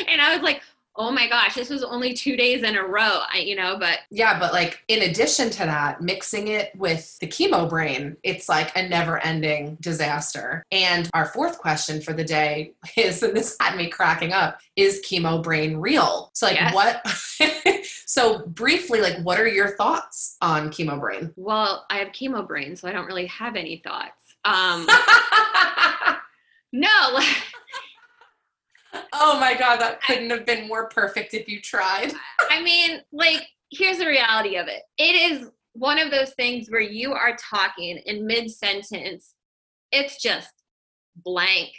and 0.07 0.21
I 0.21 0.33
was 0.33 0.43
like, 0.43 0.61
oh 0.99 1.11
my 1.11 1.27
gosh, 1.27 1.53
this 1.55 1.69
was 1.69 1.83
only 1.83 2.13
two 2.13 2.35
days 2.35 2.63
in 2.63 2.75
a 2.75 2.83
row, 2.83 3.21
I, 3.31 3.39
you 3.45 3.55
know, 3.55 3.77
but 3.79 3.99
Yeah, 4.09 4.39
but 4.39 4.51
like 4.53 4.83
in 4.87 5.03
addition 5.03 5.49
to 5.51 5.59
that, 5.59 6.01
mixing 6.01 6.47
it 6.47 6.75
with 6.75 7.17
the 7.19 7.27
chemo 7.27 7.69
brain, 7.69 8.17
it's 8.23 8.49
like 8.49 8.75
a 8.75 8.87
never 8.87 9.19
ending 9.19 9.77
disaster. 9.79 10.63
And 10.71 11.09
our 11.13 11.25
fourth 11.27 11.59
question 11.59 12.01
for 12.01 12.13
the 12.13 12.23
day 12.23 12.73
is, 12.97 13.21
and 13.21 13.37
this 13.37 13.55
had 13.59 13.77
me 13.77 13.87
cracking 13.89 14.33
up, 14.33 14.59
is 14.75 15.01
chemo 15.07 15.41
brain 15.43 15.77
real? 15.77 16.31
So, 16.33 16.47
like, 16.47 16.55
Yes. 16.55 16.73
what? 16.73 17.07
so, 18.05 18.45
briefly, 18.47 18.99
like, 19.01 19.17
what 19.23 19.39
are 19.39 19.47
your 19.47 19.75
thoughts 19.75 20.37
on 20.41 20.69
chemo 20.71 20.99
brain? 20.99 21.31
well, 21.35 21.85
I 21.89 21.97
have 21.97 22.09
chemo 22.09 22.45
brain, 22.47 22.75
so 22.75 22.87
I 22.87 22.91
don't 22.91 23.05
really 23.05 23.27
have 23.27 23.55
any 23.55 23.77
thoughts. 23.83 24.35
Um, 24.45 24.87
no, 26.73 27.19
oh 29.13 29.39
my 29.39 29.55
God, 29.57 29.77
that 29.77 30.01
couldn't 30.03 30.29
have 30.29 30.45
been 30.45 30.67
more 30.67 30.89
perfect 30.89 31.33
if 31.33 31.47
you 31.47 31.61
tried. 31.61 32.13
I 32.49 32.61
mean, 32.61 33.01
like, 33.11 33.41
here's 33.71 33.97
the 33.97 34.07
reality 34.07 34.55
of 34.57 34.67
it. 34.67 34.83
It 34.97 35.15
is 35.31 35.49
one 35.73 35.99
of 35.99 36.11
those 36.11 36.33
things 36.33 36.69
where 36.69 36.81
you 36.81 37.13
are 37.13 37.35
talking 37.37 37.97
in 38.05 38.25
mid 38.25 38.49
sentence, 38.51 39.33
it's 39.91 40.21
just 40.21 40.49
blank. 41.15 41.69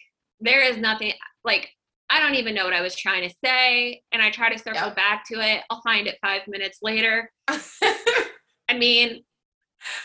There 0.41 0.63
is 0.63 0.77
nothing, 0.79 1.13
like, 1.45 1.69
I 2.11 2.21
don't 2.21 2.37
even 2.37 2.55
know 2.55 2.65
what 2.65 2.73
I 2.75 2.81
was 2.81 2.95
trying 2.95 3.29
to 3.29 3.35
say. 3.45 4.03
And 4.13 4.23
I 4.23 4.31
try 4.31 4.51
to 4.51 4.59
circle 4.59 4.75
Yeah. 4.89 4.95
back 4.95 5.25
to 5.29 5.41
it. 5.41 5.63
I'll 5.69 5.83
find 5.83 6.07
it 6.07 6.17
five 6.23 6.43
minutes 6.49 6.79
later. 6.83 7.31
I 7.49 8.77
mean, 8.77 9.25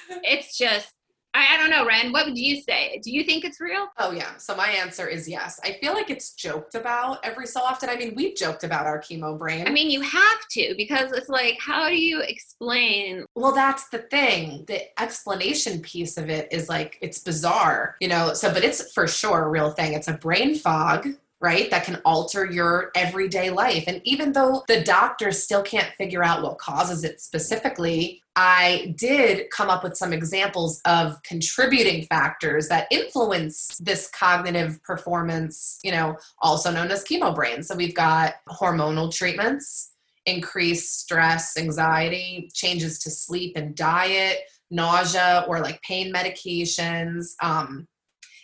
it's 0.10 0.58
just, 0.58 0.92
I, 1.34 1.56
I 1.56 1.58
don't 1.58 1.70
know, 1.70 1.86
Ren. 1.86 2.12
What 2.12 2.26
would 2.26 2.38
you 2.38 2.62
say? 2.62 3.00
Do 3.04 3.12
you 3.12 3.24
think 3.24 3.44
it's 3.44 3.60
real? 3.60 3.88
Oh 3.98 4.12
yeah. 4.12 4.38
So 4.38 4.56
my 4.56 4.70
answer 4.70 5.08
is 5.08 5.28
yes. 5.28 5.60
I 5.64 5.74
feel 5.74 5.94
like 5.94 6.10
it's 6.10 6.34
joked 6.34 6.76
about 6.76 7.20
every 7.24 7.48
so 7.48 7.62
often. 7.62 7.90
I 7.90 7.96
mean, 7.96 8.14
we've 8.16 8.36
joked 8.36 8.64
about 8.64 8.86
our 8.86 9.00
chemo 9.00 9.38
brain. 9.38 9.68
I 9.68 9.72
mean, 9.72 9.90
you 9.90 10.02
have 10.02 10.48
to 10.52 10.74
because 10.78 11.12
it's 11.12 11.30
like, 11.30 11.58
how 11.60 11.90
do 11.90 11.96
you 12.00 12.22
explain? 12.22 13.26
well, 13.36 13.54
that's 13.54 13.90
the 13.90 14.00
thing. 14.00 14.64
The 14.68 15.02
explanation 15.02 15.82
piece 15.82 16.18
of 16.18 16.30
it 16.30 16.48
is 16.52 16.70
like 16.70 16.98
it's 17.02 17.20
bizarre, 17.20 17.96
you 18.00 18.08
know. 18.08 18.34
So, 18.34 18.54
but 18.54 18.64
it's 18.64 18.92
for 18.94 19.08
sure 19.08 19.44
a 19.44 19.50
real 19.50 19.72
thing. 19.72 19.94
It's 19.94 20.08
a 20.08 20.14
brain 20.14 20.56
fog. 20.56 21.08
Right, 21.44 21.70
that 21.72 21.84
can 21.84 22.00
alter 22.06 22.46
your 22.46 22.92
everyday 22.96 23.50
life. 23.50 23.84
And 23.88 24.00
even 24.06 24.32
though 24.32 24.64
the 24.70 24.82
doctors 24.82 25.44
still 25.44 25.62
can't 25.62 25.94
figure 25.98 26.24
out 26.24 26.42
what 26.42 26.58
causes 26.58 27.04
it 27.04 27.20
specifically, 27.20 28.22
I 28.38 28.96
did 28.98 29.50
come 29.50 29.70
up 29.70 29.84
with 29.84 29.98
some 29.98 30.14
examples 30.14 30.80
of 30.86 31.22
contributing 31.24 32.06
factors 32.06 32.70
that 32.70 32.88
influence 32.92 33.78
this 33.78 34.10
cognitive 34.18 34.82
performance, 34.84 35.80
you 35.84 35.92
know, 35.92 36.16
also 36.40 36.72
known 36.72 36.90
as 36.92 37.04
chemo 37.04 37.36
brain. 37.36 37.62
So 37.62 37.76
we've 37.76 37.94
got 37.94 38.36
hormonal 38.48 39.14
treatments, 39.14 39.92
increased 40.26 41.02
stress, 41.02 41.58
anxiety, 41.58 42.50
changes 42.54 43.00
to 43.00 43.12
sleep 43.12 43.58
and 43.58 43.76
diet, 43.76 44.38
nausea 44.72 45.44
or 45.48 45.60
like 45.60 45.82
pain 45.82 46.14
medications, 46.14 47.34
um, 47.42 47.86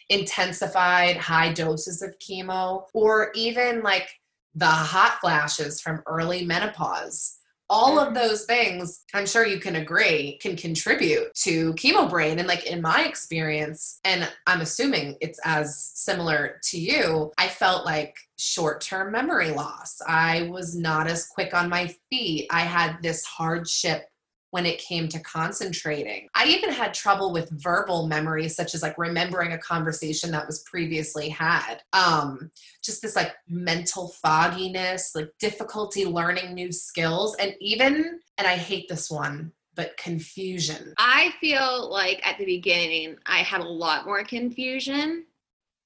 intensified 0.09 1.17
high 1.17 1.53
doses 1.53 2.01
of 2.01 2.17
chemo, 2.19 2.85
or 2.93 3.31
even 3.35 3.81
like 3.81 4.09
the 4.55 4.65
hot 4.65 5.19
flashes 5.21 5.79
from 5.79 6.01
early 6.05 6.45
menopause. 6.45 7.35
All 7.71 7.99
of 7.99 8.09
mm. 8.09 8.15
those 8.15 8.45
things, 8.45 9.05
I'm 9.13 9.27
sure 9.27 9.45
you 9.45 9.59
can 9.59 9.75
agree, 9.75 10.39
can 10.41 10.55
contribute 10.55 11.31
to 11.43 11.73
chemo 11.73 12.09
brain. 12.09 12.39
And 12.39 12.47
like 12.47 12.65
in 12.65 12.81
my 12.81 13.03
experience, 13.03 13.99
and 14.03 14.27
I'm 14.47 14.61
assuming 14.61 15.17
it's 15.21 15.39
as 15.45 15.91
similar 15.93 16.59
to 16.63 16.79
you, 16.79 17.31
I 17.37 17.47
felt 17.47 17.85
like 17.85 18.15
short 18.39 18.81
term 18.81 19.11
memory 19.11 19.51
loss. 19.51 20.01
I 20.07 20.49
was 20.51 20.75
not 20.75 21.05
as 21.07 21.27
quick 21.27 21.53
on 21.53 21.69
my 21.69 21.93
feet. 22.09 22.47
I 22.49 22.61
had 22.61 22.97
this 23.03 23.23
hardship 23.23 24.08
when 24.51 24.65
it 24.65 24.79
came 24.79 25.07
to 25.09 25.19
concentrating. 25.19 26.27
I 26.35 26.45
even 26.47 26.71
had 26.71 26.93
trouble 26.93 27.31
with 27.31 27.49
verbal 27.51 28.07
memory, 28.07 28.49
such 28.49 28.73
as 28.73 28.81
like 28.81 28.97
remembering 28.97 29.53
a 29.53 29.57
conversation 29.59 30.31
that 30.31 30.47
was 30.47 30.63
previously 30.63 31.29
had. 31.29 31.81
Um, 31.93 32.51
just 32.83 33.01
this 33.01 33.15
like 33.15 33.33
mental 33.47 34.09
fogginess, 34.21 35.13
like 35.13 35.31
difficulty 35.39 36.05
learning 36.05 36.53
new 36.53 36.71
skills, 36.71 37.35
and 37.35 37.53
even, 37.59 38.19
and 38.37 38.47
I 38.47 38.55
hate 38.55 38.89
this 38.89 39.11
one, 39.11 39.51
but 39.75 39.95
confusion. 39.97 40.93
I 40.97 41.33
feel 41.39 41.89
like 41.91 42.25
at 42.25 42.37
the 42.37 42.45
beginning, 42.45 43.17
I 43.25 43.39
had 43.39 43.61
a 43.61 43.69
lot 43.69 44.05
more 44.05 44.23
confusion. 44.23 45.25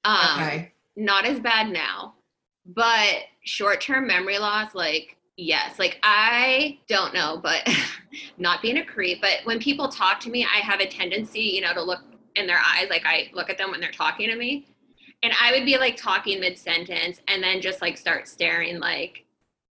Um, 0.05 0.17
Okay. 0.35 0.71
Not 0.95 1.25
as 1.25 1.39
bad 1.39 1.71
now, 1.71 2.13
but 2.65 3.23
short 3.43 3.81
term 3.81 4.05
memory 4.07 4.37
loss, 4.37 4.75
like, 4.75 5.17
yes. 5.37 5.79
Like, 5.79 5.99
I 6.03 6.79
don't 6.87 7.13
know, 7.13 7.39
but 7.41 7.67
not 8.37 8.61
being 8.61 8.77
a 8.77 8.85
creep, 8.85 9.21
but 9.21 9.39
when 9.43 9.59
people 9.59 9.87
talk 9.87 10.19
to 10.21 10.29
me, 10.29 10.45
I 10.45 10.57
have 10.59 10.79
a 10.79 10.87
tendency, 10.87 11.41
you 11.41 11.61
know, 11.61 11.73
to 11.73 11.81
look 11.81 12.01
in 12.35 12.47
their 12.47 12.59
eyes. 12.59 12.87
Like, 12.89 13.05
I 13.05 13.29
look 13.33 13.49
at 13.49 13.57
them 13.57 13.71
when 13.71 13.79
they're 13.79 13.91
talking 13.91 14.29
to 14.29 14.35
me. 14.35 14.67
And 15.21 15.33
I 15.41 15.53
would 15.53 15.65
be 15.65 15.77
like 15.77 15.95
talking 15.95 16.39
mid 16.41 16.57
sentence 16.57 17.21
and 17.29 17.41
then 17.41 17.61
just 17.61 17.81
like 17.81 17.97
start 17.97 18.27
staring, 18.27 18.79
like, 18.79 19.23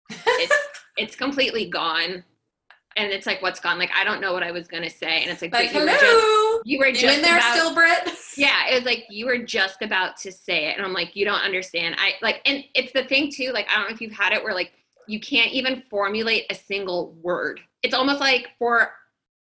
it's, 0.09 0.55
it's 0.97 1.15
completely 1.15 1.69
gone. 1.69 2.23
And 2.97 3.11
it's 3.11 3.27
like, 3.27 3.41
what's 3.41 3.59
gone? 3.59 3.77
Like, 3.77 3.91
I 3.95 4.03
don't 4.03 4.19
know 4.19 4.33
what 4.33 4.43
I 4.43 4.51
was 4.51 4.67
going 4.67 4.83
to 4.83 4.89
say. 4.89 5.21
And 5.21 5.29
it's 5.29 5.41
like, 5.41 5.53
Like, 5.53 5.71
but 5.71 5.79
you 5.79 5.85
were 5.85 5.91
just 5.91 6.37
you 6.65 6.79
were 6.79 6.87
you 6.87 7.09
in 7.09 7.21
there 7.21 7.37
about, 7.37 7.55
still, 7.55 7.73
Britt? 7.73 8.09
yeah 8.37 8.67
it 8.69 8.75
was 8.75 8.83
like 8.83 9.05
you 9.09 9.25
were 9.25 9.39
just 9.39 9.81
about 9.81 10.15
to 10.17 10.31
say 10.31 10.65
it 10.65 10.77
and 10.77 10.85
i'm 10.85 10.93
like 10.93 11.15
you 11.15 11.25
don't 11.25 11.41
understand 11.41 11.95
i 11.97 12.11
like 12.21 12.41
and 12.45 12.63
it's 12.75 12.93
the 12.93 13.03
thing 13.05 13.31
too 13.31 13.51
like 13.53 13.67
i 13.69 13.75
don't 13.75 13.89
know 13.89 13.93
if 13.93 13.99
you've 13.99 14.11
had 14.11 14.31
it 14.31 14.43
where 14.43 14.53
like 14.53 14.73
you 15.07 15.19
can't 15.19 15.51
even 15.51 15.83
formulate 15.89 16.45
a 16.49 16.55
single 16.55 17.13
word 17.21 17.59
it's 17.83 17.93
almost 17.93 18.19
like 18.19 18.49
for 18.59 18.91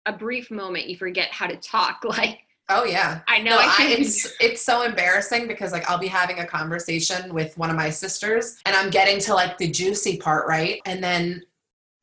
a 0.07 0.13
brief 0.13 0.51
moment 0.51 0.87
you 0.87 0.97
forget 0.97 1.29
how 1.31 1.47
to 1.47 1.57
talk 1.57 2.03
like 2.05 2.41
Oh 2.69 2.85
yeah. 2.85 3.21
i 3.29 3.39
know 3.39 3.51
No, 3.51 3.59
i 3.59 3.77
I, 3.81 3.87
it's 3.99 4.35
it's 4.41 4.63
so 4.63 4.83
embarrassing 4.83 5.47
because 5.49 5.73
like 5.73 5.89
I'll 5.91 5.99
be 5.99 6.07
having 6.09 6.39
a 6.39 6.47
conversation 6.47 7.35
with 7.35 7.59
one 7.59 7.71
of 7.71 7.77
my 7.77 7.91
sisters 7.91 8.57
and 8.65 8.75
I'm 8.75 8.89
getting 8.89 9.19
to 9.21 9.35
like 9.35 9.59
the 9.59 9.69
juicy 9.71 10.17
part, 10.17 10.47
right? 10.47 10.81
And 10.87 11.03
then 11.03 11.43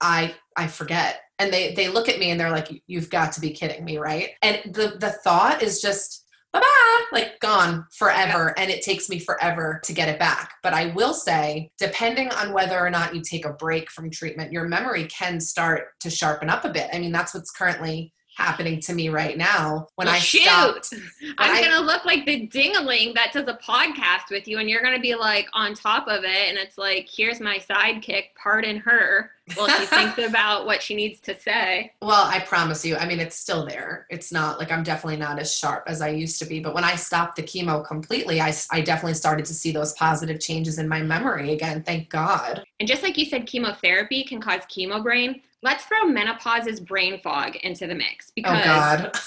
I 0.01 0.35
I 0.57 0.67
forget. 0.67 1.21
And 1.39 1.51
they 1.53 1.73
they 1.73 1.87
look 1.87 2.09
at 2.09 2.19
me 2.19 2.31
and 2.31 2.39
they're 2.39 2.51
like, 2.51 2.83
"You've 2.87 3.09
got 3.09 3.31
to 3.33 3.41
be 3.41 3.51
kidding 3.51 3.85
me, 3.85 3.97
right?" 3.97 4.31
And 4.41 4.61
the 4.73 4.97
the 4.99 5.11
thought 5.23 5.63
is 5.63 5.81
just 5.81 6.25
bye 6.53 6.59
bye, 6.59 7.03
like 7.11 7.39
gone 7.39 7.85
forever. 7.95 8.57
And 8.57 8.69
it 8.69 8.81
takes 8.81 9.09
me 9.09 9.19
forever 9.19 9.81
to 9.83 9.93
get 9.93 10.09
it 10.09 10.19
back. 10.19 10.53
But 10.63 10.73
I 10.73 10.87
will 10.87 11.13
say, 11.13 11.71
depending 11.77 12.29
on 12.31 12.53
whether 12.53 12.79
or 12.79 12.89
not 12.89 13.15
you 13.15 13.21
take 13.21 13.45
a 13.45 13.53
break 13.53 13.89
from 13.91 14.09
treatment, 14.09 14.51
your 14.51 14.67
memory 14.67 15.05
can 15.05 15.39
start 15.39 15.99
to 16.01 16.09
sharpen 16.09 16.49
up 16.49 16.65
a 16.65 16.71
bit. 16.71 16.89
I 16.93 16.99
mean, 16.99 17.11
that's 17.11 17.33
what's 17.33 17.51
currently 17.51 18.13
happening 18.39 18.79
to 18.81 18.93
me 18.93 19.09
right 19.09 19.37
now 19.37 19.87
when 19.95 20.07
Well, 20.07 20.15
I 20.15 20.19
shoot. 20.19 20.41
stopped. 20.43 20.93
I'm 21.37 21.55
I- 21.55 21.61
gonna 21.61 21.81
look 21.85 22.05
like 22.05 22.25
the 22.25 22.47
dingaling 22.47 23.13
that 23.15 23.33
does 23.33 23.47
a 23.47 23.53
podcast 23.55 24.31
with 24.31 24.47
you, 24.47 24.59
and 24.59 24.69
you're 24.69 24.81
gonna 24.81 24.99
be 24.99 25.15
like 25.15 25.47
on 25.53 25.73
top 25.75 26.07
of 26.07 26.23
it, 26.23 26.49
and 26.49 26.57
it's 26.57 26.77
like, 26.77 27.07
here's 27.11 27.39
my 27.39 27.57
sidekick, 27.57 28.25
pardon 28.41 28.77
her, 28.77 29.31
while 29.55 29.67
she 29.67 29.85
thinks 29.85 30.17
about 30.29 30.65
what 30.65 30.81
she 30.81 30.95
needs 30.95 31.19
to 31.21 31.37
say. 31.39 31.91
Well, 32.01 32.25
I 32.25 32.39
promise 32.39 32.85
you, 32.85 32.95
I 32.95 33.05
mean, 33.05 33.19
it's 33.19 33.35
still 33.35 33.65
there. 33.65 34.05
It's 34.09 34.31
not 34.31 34.57
like 34.59 34.71
I'm 34.71 34.83
definitely 34.83 35.17
not 35.17 35.37
as 35.39 35.53
sharp 35.55 35.83
as 35.87 36.01
I 36.01 36.09
used 36.09 36.39
to 36.39 36.45
be. 36.45 36.59
But 36.59 36.73
when 36.73 36.83
I 36.83 36.95
stopped 36.95 37.35
the 37.35 37.43
chemo 37.43 37.85
completely, 37.85 38.39
I 38.39 38.51
definitely 38.81 39.15
started 39.15 39.45
to 39.45 39.53
see 39.53 39.71
those 39.71 39.93
positive 39.93 40.39
changes 40.39 40.77
in 40.79 40.87
my 40.87 41.01
memory 41.01 41.51
again. 41.53 41.83
Thank 41.83 42.09
God. 42.09 42.63
And 42.79 42.87
just 42.87 43.03
like 43.03 43.17
you 43.17 43.25
said, 43.25 43.45
chemotherapy 43.47 44.23
can 44.23 44.39
cause 44.39 44.61
chemo 44.69 45.03
brain. 45.03 45.41
Let's 45.61 45.85
throw 45.85 46.05
menopause's 46.05 46.79
brain 46.79 47.19
fog 47.21 47.55
into 47.57 47.87
the 47.87 47.95
mix 47.95 48.29
oh, 48.29 48.31
because 48.35 48.61
Oh 48.61 48.63
God. 48.63 49.17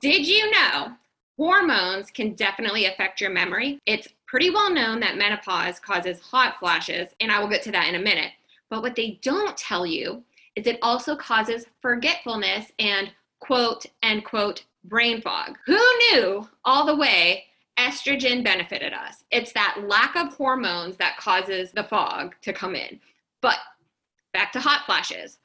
Did 0.00 0.26
you 0.26 0.50
know 0.50 0.92
hormones 1.36 2.10
can 2.10 2.34
definitely 2.34 2.86
affect 2.86 3.20
your 3.20 3.30
memory? 3.30 3.78
It's 3.86 4.08
pretty 4.26 4.50
well 4.50 4.72
known 4.72 5.00
that 5.00 5.16
menopause 5.16 5.80
causes 5.80 6.20
hot 6.20 6.56
flashes, 6.60 7.08
and 7.20 7.32
I 7.32 7.40
will 7.40 7.48
get 7.48 7.62
to 7.62 7.72
that 7.72 7.88
in 7.88 7.96
a 7.96 7.98
minute. 7.98 8.32
But 8.68 8.82
what 8.82 8.94
they 8.94 9.18
don't 9.22 9.56
tell 9.56 9.84
you 9.84 10.22
is 10.54 10.66
it 10.66 10.78
also 10.82 11.16
causes 11.16 11.66
forgetfulness 11.82 12.70
and 12.78 13.10
quote 13.40 13.86
and 14.02 14.24
quote 14.24 14.64
brain 14.84 15.20
fog. 15.20 15.58
Who 15.66 15.80
knew 16.12 16.48
all 16.64 16.86
the 16.86 16.96
way 16.96 17.44
estrogen 17.78 18.44
benefited 18.44 18.92
us? 18.92 19.24
It's 19.30 19.52
that 19.52 19.82
lack 19.86 20.16
of 20.16 20.34
hormones 20.34 20.96
that 20.98 21.16
causes 21.16 21.72
the 21.72 21.84
fog 21.84 22.34
to 22.42 22.52
come 22.52 22.74
in. 22.74 23.00
But 23.40 23.56
back 24.32 24.52
to 24.52 24.60
hot 24.60 24.84
flashes. 24.86 25.38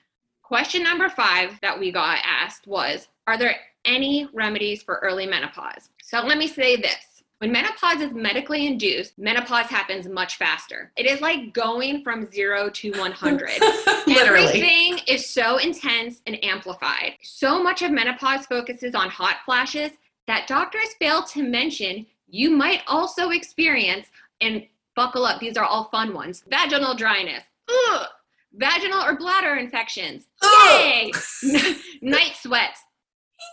Question 0.47 0.83
number 0.83 1.09
five 1.09 1.59
that 1.61 1.79
we 1.79 1.91
got 1.91 2.19
asked 2.23 2.67
was 2.67 3.07
Are 3.25 3.35
there 3.35 3.55
any 3.83 4.27
remedies 4.31 4.83
for 4.83 4.99
early 5.01 5.25
menopause? 5.25 5.89
So 6.03 6.21
let 6.21 6.37
me 6.37 6.47
say 6.47 6.75
this. 6.75 7.23
When 7.39 7.51
menopause 7.51 8.01
is 8.01 8.13
medically 8.13 8.67
induced, 8.67 9.17
menopause 9.17 9.65
happens 9.65 10.07
much 10.07 10.37
faster. 10.37 10.91
It 10.97 11.07
is 11.07 11.19
like 11.19 11.51
going 11.53 12.03
from 12.03 12.31
zero 12.31 12.69
to 12.69 12.91
100. 12.91 13.49
Literally. 14.07 14.45
Everything 14.45 14.99
is 15.07 15.27
so 15.27 15.57
intense 15.57 16.21
and 16.27 16.41
amplified. 16.45 17.13
So 17.23 17.63
much 17.63 17.81
of 17.81 17.89
menopause 17.89 18.45
focuses 18.45 18.93
on 18.93 19.09
hot 19.09 19.37
flashes 19.45 19.93
that 20.27 20.47
doctors 20.47 20.93
fail 20.99 21.23
to 21.23 21.41
mention 21.41 22.05
you 22.27 22.51
might 22.51 22.83
also 22.87 23.31
experience, 23.31 24.07
and 24.41 24.67
buckle 24.95 25.25
up, 25.25 25.39
these 25.39 25.57
are 25.57 25.65
all 25.65 25.85
fun 25.85 26.13
ones 26.13 26.43
vaginal 26.49 26.95
dryness, 26.95 27.43
ugh, 27.67 28.07
vaginal 28.57 29.03
or 29.03 29.17
bladder 29.17 29.55
infections, 29.55 30.25
yay, 30.43 31.11
night 32.01 32.33
sweats, 32.41 32.81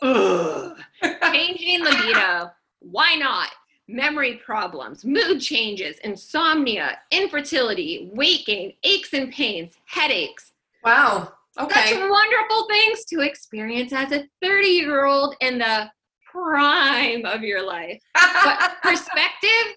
changing 0.02 1.84
libido, 1.84 2.50
why 2.80 3.14
not? 3.14 3.48
Memory 3.88 4.40
problems, 4.44 5.04
mood 5.04 5.40
changes, 5.40 5.98
insomnia, 6.04 6.98
infertility, 7.10 8.10
weight 8.14 8.46
gain, 8.46 8.72
aches 8.84 9.12
and 9.12 9.32
pains, 9.32 9.74
headaches. 9.86 10.52
Wow. 10.84 11.32
Okay. 11.60 11.92
Such 11.92 12.10
wonderful 12.10 12.66
things 12.68 13.04
to 13.06 13.20
experience 13.20 13.92
as 13.92 14.12
a 14.12 14.26
30 14.40 14.68
year 14.68 15.04
old 15.04 15.36
in 15.40 15.58
the 15.58 15.90
prime 16.30 17.26
of 17.26 17.42
your 17.42 17.64
life. 17.66 18.00
But 18.14 18.76
perspective, 18.82 19.76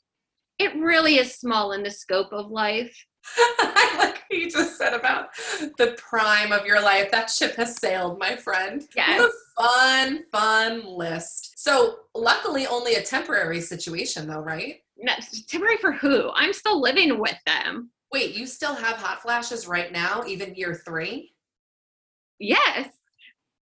it 0.57 0.73
really 0.75 1.17
is 1.17 1.35
small 1.35 1.73
in 1.73 1.83
the 1.83 1.91
scope 1.91 2.31
of 2.31 2.49
life. 2.49 2.95
I 3.37 3.95
like 3.97 4.23
what 4.29 4.39
you 4.39 4.49
just 4.49 4.77
said 4.77 4.93
about 4.93 5.29
the 5.77 5.95
prime 5.97 6.51
of 6.51 6.65
your 6.65 6.81
life. 6.81 7.11
That 7.11 7.29
ship 7.29 7.55
has 7.55 7.77
sailed, 7.77 8.19
my 8.19 8.35
friend. 8.35 8.83
Yes. 8.95 9.31
Fun, 9.57 10.23
fun 10.31 10.83
list. 10.85 11.53
So, 11.57 11.95
luckily, 12.13 12.67
only 12.67 12.95
a 12.95 13.01
temporary 13.01 13.61
situation, 13.61 14.27
though, 14.27 14.41
right? 14.41 14.81
No, 14.97 15.13
temporary 15.47 15.77
for 15.77 15.91
who? 15.91 16.29
I'm 16.35 16.53
still 16.53 16.79
living 16.81 17.19
with 17.19 17.37
them. 17.45 17.91
Wait, 18.11 18.35
you 18.35 18.47
still 18.47 18.75
have 18.75 18.97
hot 18.97 19.21
flashes 19.21 19.67
right 19.67 19.91
now, 19.91 20.23
even 20.27 20.55
year 20.55 20.81
three? 20.85 21.33
Yes. 22.39 22.89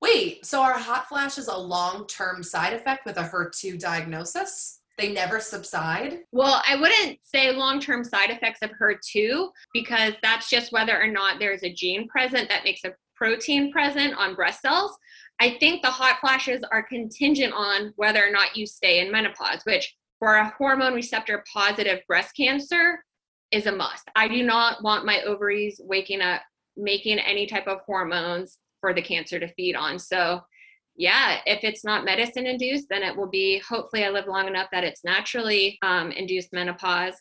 Wait, 0.00 0.46
so 0.46 0.62
are 0.62 0.78
hot 0.78 1.08
flashes 1.08 1.48
a 1.48 1.56
long 1.56 2.06
term 2.06 2.42
side 2.42 2.72
effect 2.72 3.04
with 3.04 3.18
a 3.18 3.22
HER2 3.22 3.78
diagnosis? 3.78 4.79
They 4.98 5.12
never 5.12 5.40
subside? 5.40 6.18
Well, 6.32 6.62
I 6.66 6.76
wouldn't 6.76 7.18
say 7.22 7.52
long 7.52 7.80
term 7.80 8.04
side 8.04 8.30
effects 8.30 8.60
of 8.62 8.70
HER2 8.80 9.48
because 9.72 10.14
that's 10.22 10.50
just 10.50 10.72
whether 10.72 11.00
or 11.00 11.06
not 11.06 11.38
there's 11.38 11.62
a 11.62 11.72
gene 11.72 12.08
present 12.08 12.48
that 12.48 12.64
makes 12.64 12.84
a 12.84 12.94
protein 13.16 13.72
present 13.72 14.14
on 14.14 14.34
breast 14.34 14.60
cells. 14.60 14.96
I 15.40 15.56
think 15.58 15.82
the 15.82 15.90
hot 15.90 16.18
flashes 16.20 16.62
are 16.70 16.82
contingent 16.82 17.54
on 17.54 17.92
whether 17.96 18.26
or 18.26 18.30
not 18.30 18.56
you 18.56 18.66
stay 18.66 19.00
in 19.00 19.10
menopause, 19.10 19.62
which 19.64 19.94
for 20.18 20.36
a 20.36 20.52
hormone 20.58 20.94
receptor 20.94 21.42
positive 21.52 22.00
breast 22.06 22.36
cancer 22.36 23.02
is 23.50 23.66
a 23.66 23.72
must. 23.72 24.08
I 24.14 24.28
do 24.28 24.42
not 24.42 24.82
want 24.82 25.06
my 25.06 25.22
ovaries 25.22 25.80
waking 25.82 26.20
up 26.20 26.42
making 26.76 27.18
any 27.18 27.46
type 27.46 27.66
of 27.66 27.80
hormones 27.86 28.58
for 28.80 28.94
the 28.94 29.02
cancer 29.02 29.38
to 29.38 29.52
feed 29.54 29.74
on. 29.74 29.98
So, 29.98 30.40
yeah, 31.00 31.38
if 31.46 31.64
it's 31.64 31.82
not 31.82 32.04
medicine 32.04 32.46
induced, 32.46 32.90
then 32.90 33.02
it 33.02 33.16
will 33.16 33.26
be 33.26 33.62
hopefully 33.66 34.04
I 34.04 34.10
live 34.10 34.26
long 34.26 34.46
enough 34.46 34.68
that 34.70 34.84
it's 34.84 35.02
naturally 35.02 35.78
um, 35.80 36.12
induced 36.12 36.52
menopause. 36.52 37.14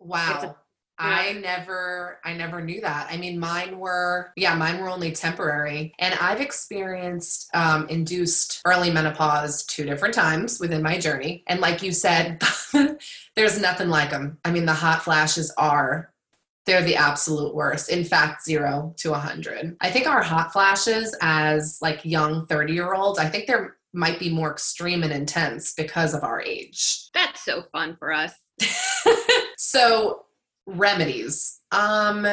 Wow. 0.00 0.40
A- 0.42 0.56
I 1.02 1.32
never 1.34 2.18
I 2.24 2.34
never 2.34 2.60
knew 2.60 2.80
that. 2.82 3.06
I 3.08 3.16
mean 3.16 3.38
mine 3.38 3.78
were 3.78 4.32
yeah, 4.36 4.54
mine 4.54 4.80
were 4.80 4.90
only 4.90 5.12
temporary. 5.12 5.94
And 5.98 6.12
I've 6.20 6.40
experienced 6.40 7.48
um, 7.54 7.88
induced 7.88 8.60
early 8.66 8.90
menopause 8.90 9.64
two 9.64 9.86
different 9.86 10.12
times 10.12 10.60
within 10.60 10.82
my 10.82 10.98
journey. 10.98 11.44
And 11.46 11.60
like 11.60 11.82
you 11.82 11.92
said, 11.92 12.42
there's 13.36 13.60
nothing 13.60 13.88
like 13.88 14.10
them. 14.10 14.38
I 14.44 14.50
mean 14.50 14.66
the 14.66 14.74
hot 14.74 15.02
flashes 15.02 15.54
are 15.56 16.09
they're 16.70 16.82
the 16.84 16.94
absolute 16.94 17.52
worst. 17.52 17.90
In 17.90 18.04
fact, 18.04 18.44
0 18.44 18.94
to 18.98 19.08
a 19.08 19.12
100. 19.12 19.76
I 19.80 19.90
think 19.90 20.06
our 20.06 20.22
hot 20.22 20.52
flashes 20.52 21.16
as 21.20 21.78
like 21.82 22.04
young 22.04 22.46
30-year-olds, 22.46 23.18
I 23.18 23.28
think 23.28 23.46
they're 23.48 23.76
might 23.92 24.20
be 24.20 24.30
more 24.30 24.52
extreme 24.52 25.02
and 25.02 25.12
intense 25.12 25.74
because 25.74 26.14
of 26.14 26.22
our 26.22 26.40
age. 26.40 27.08
That's 27.12 27.44
so 27.44 27.64
fun 27.72 27.96
for 27.98 28.12
us. 28.12 28.32
so 29.56 30.26
remedies 30.66 31.60
um 31.72 32.26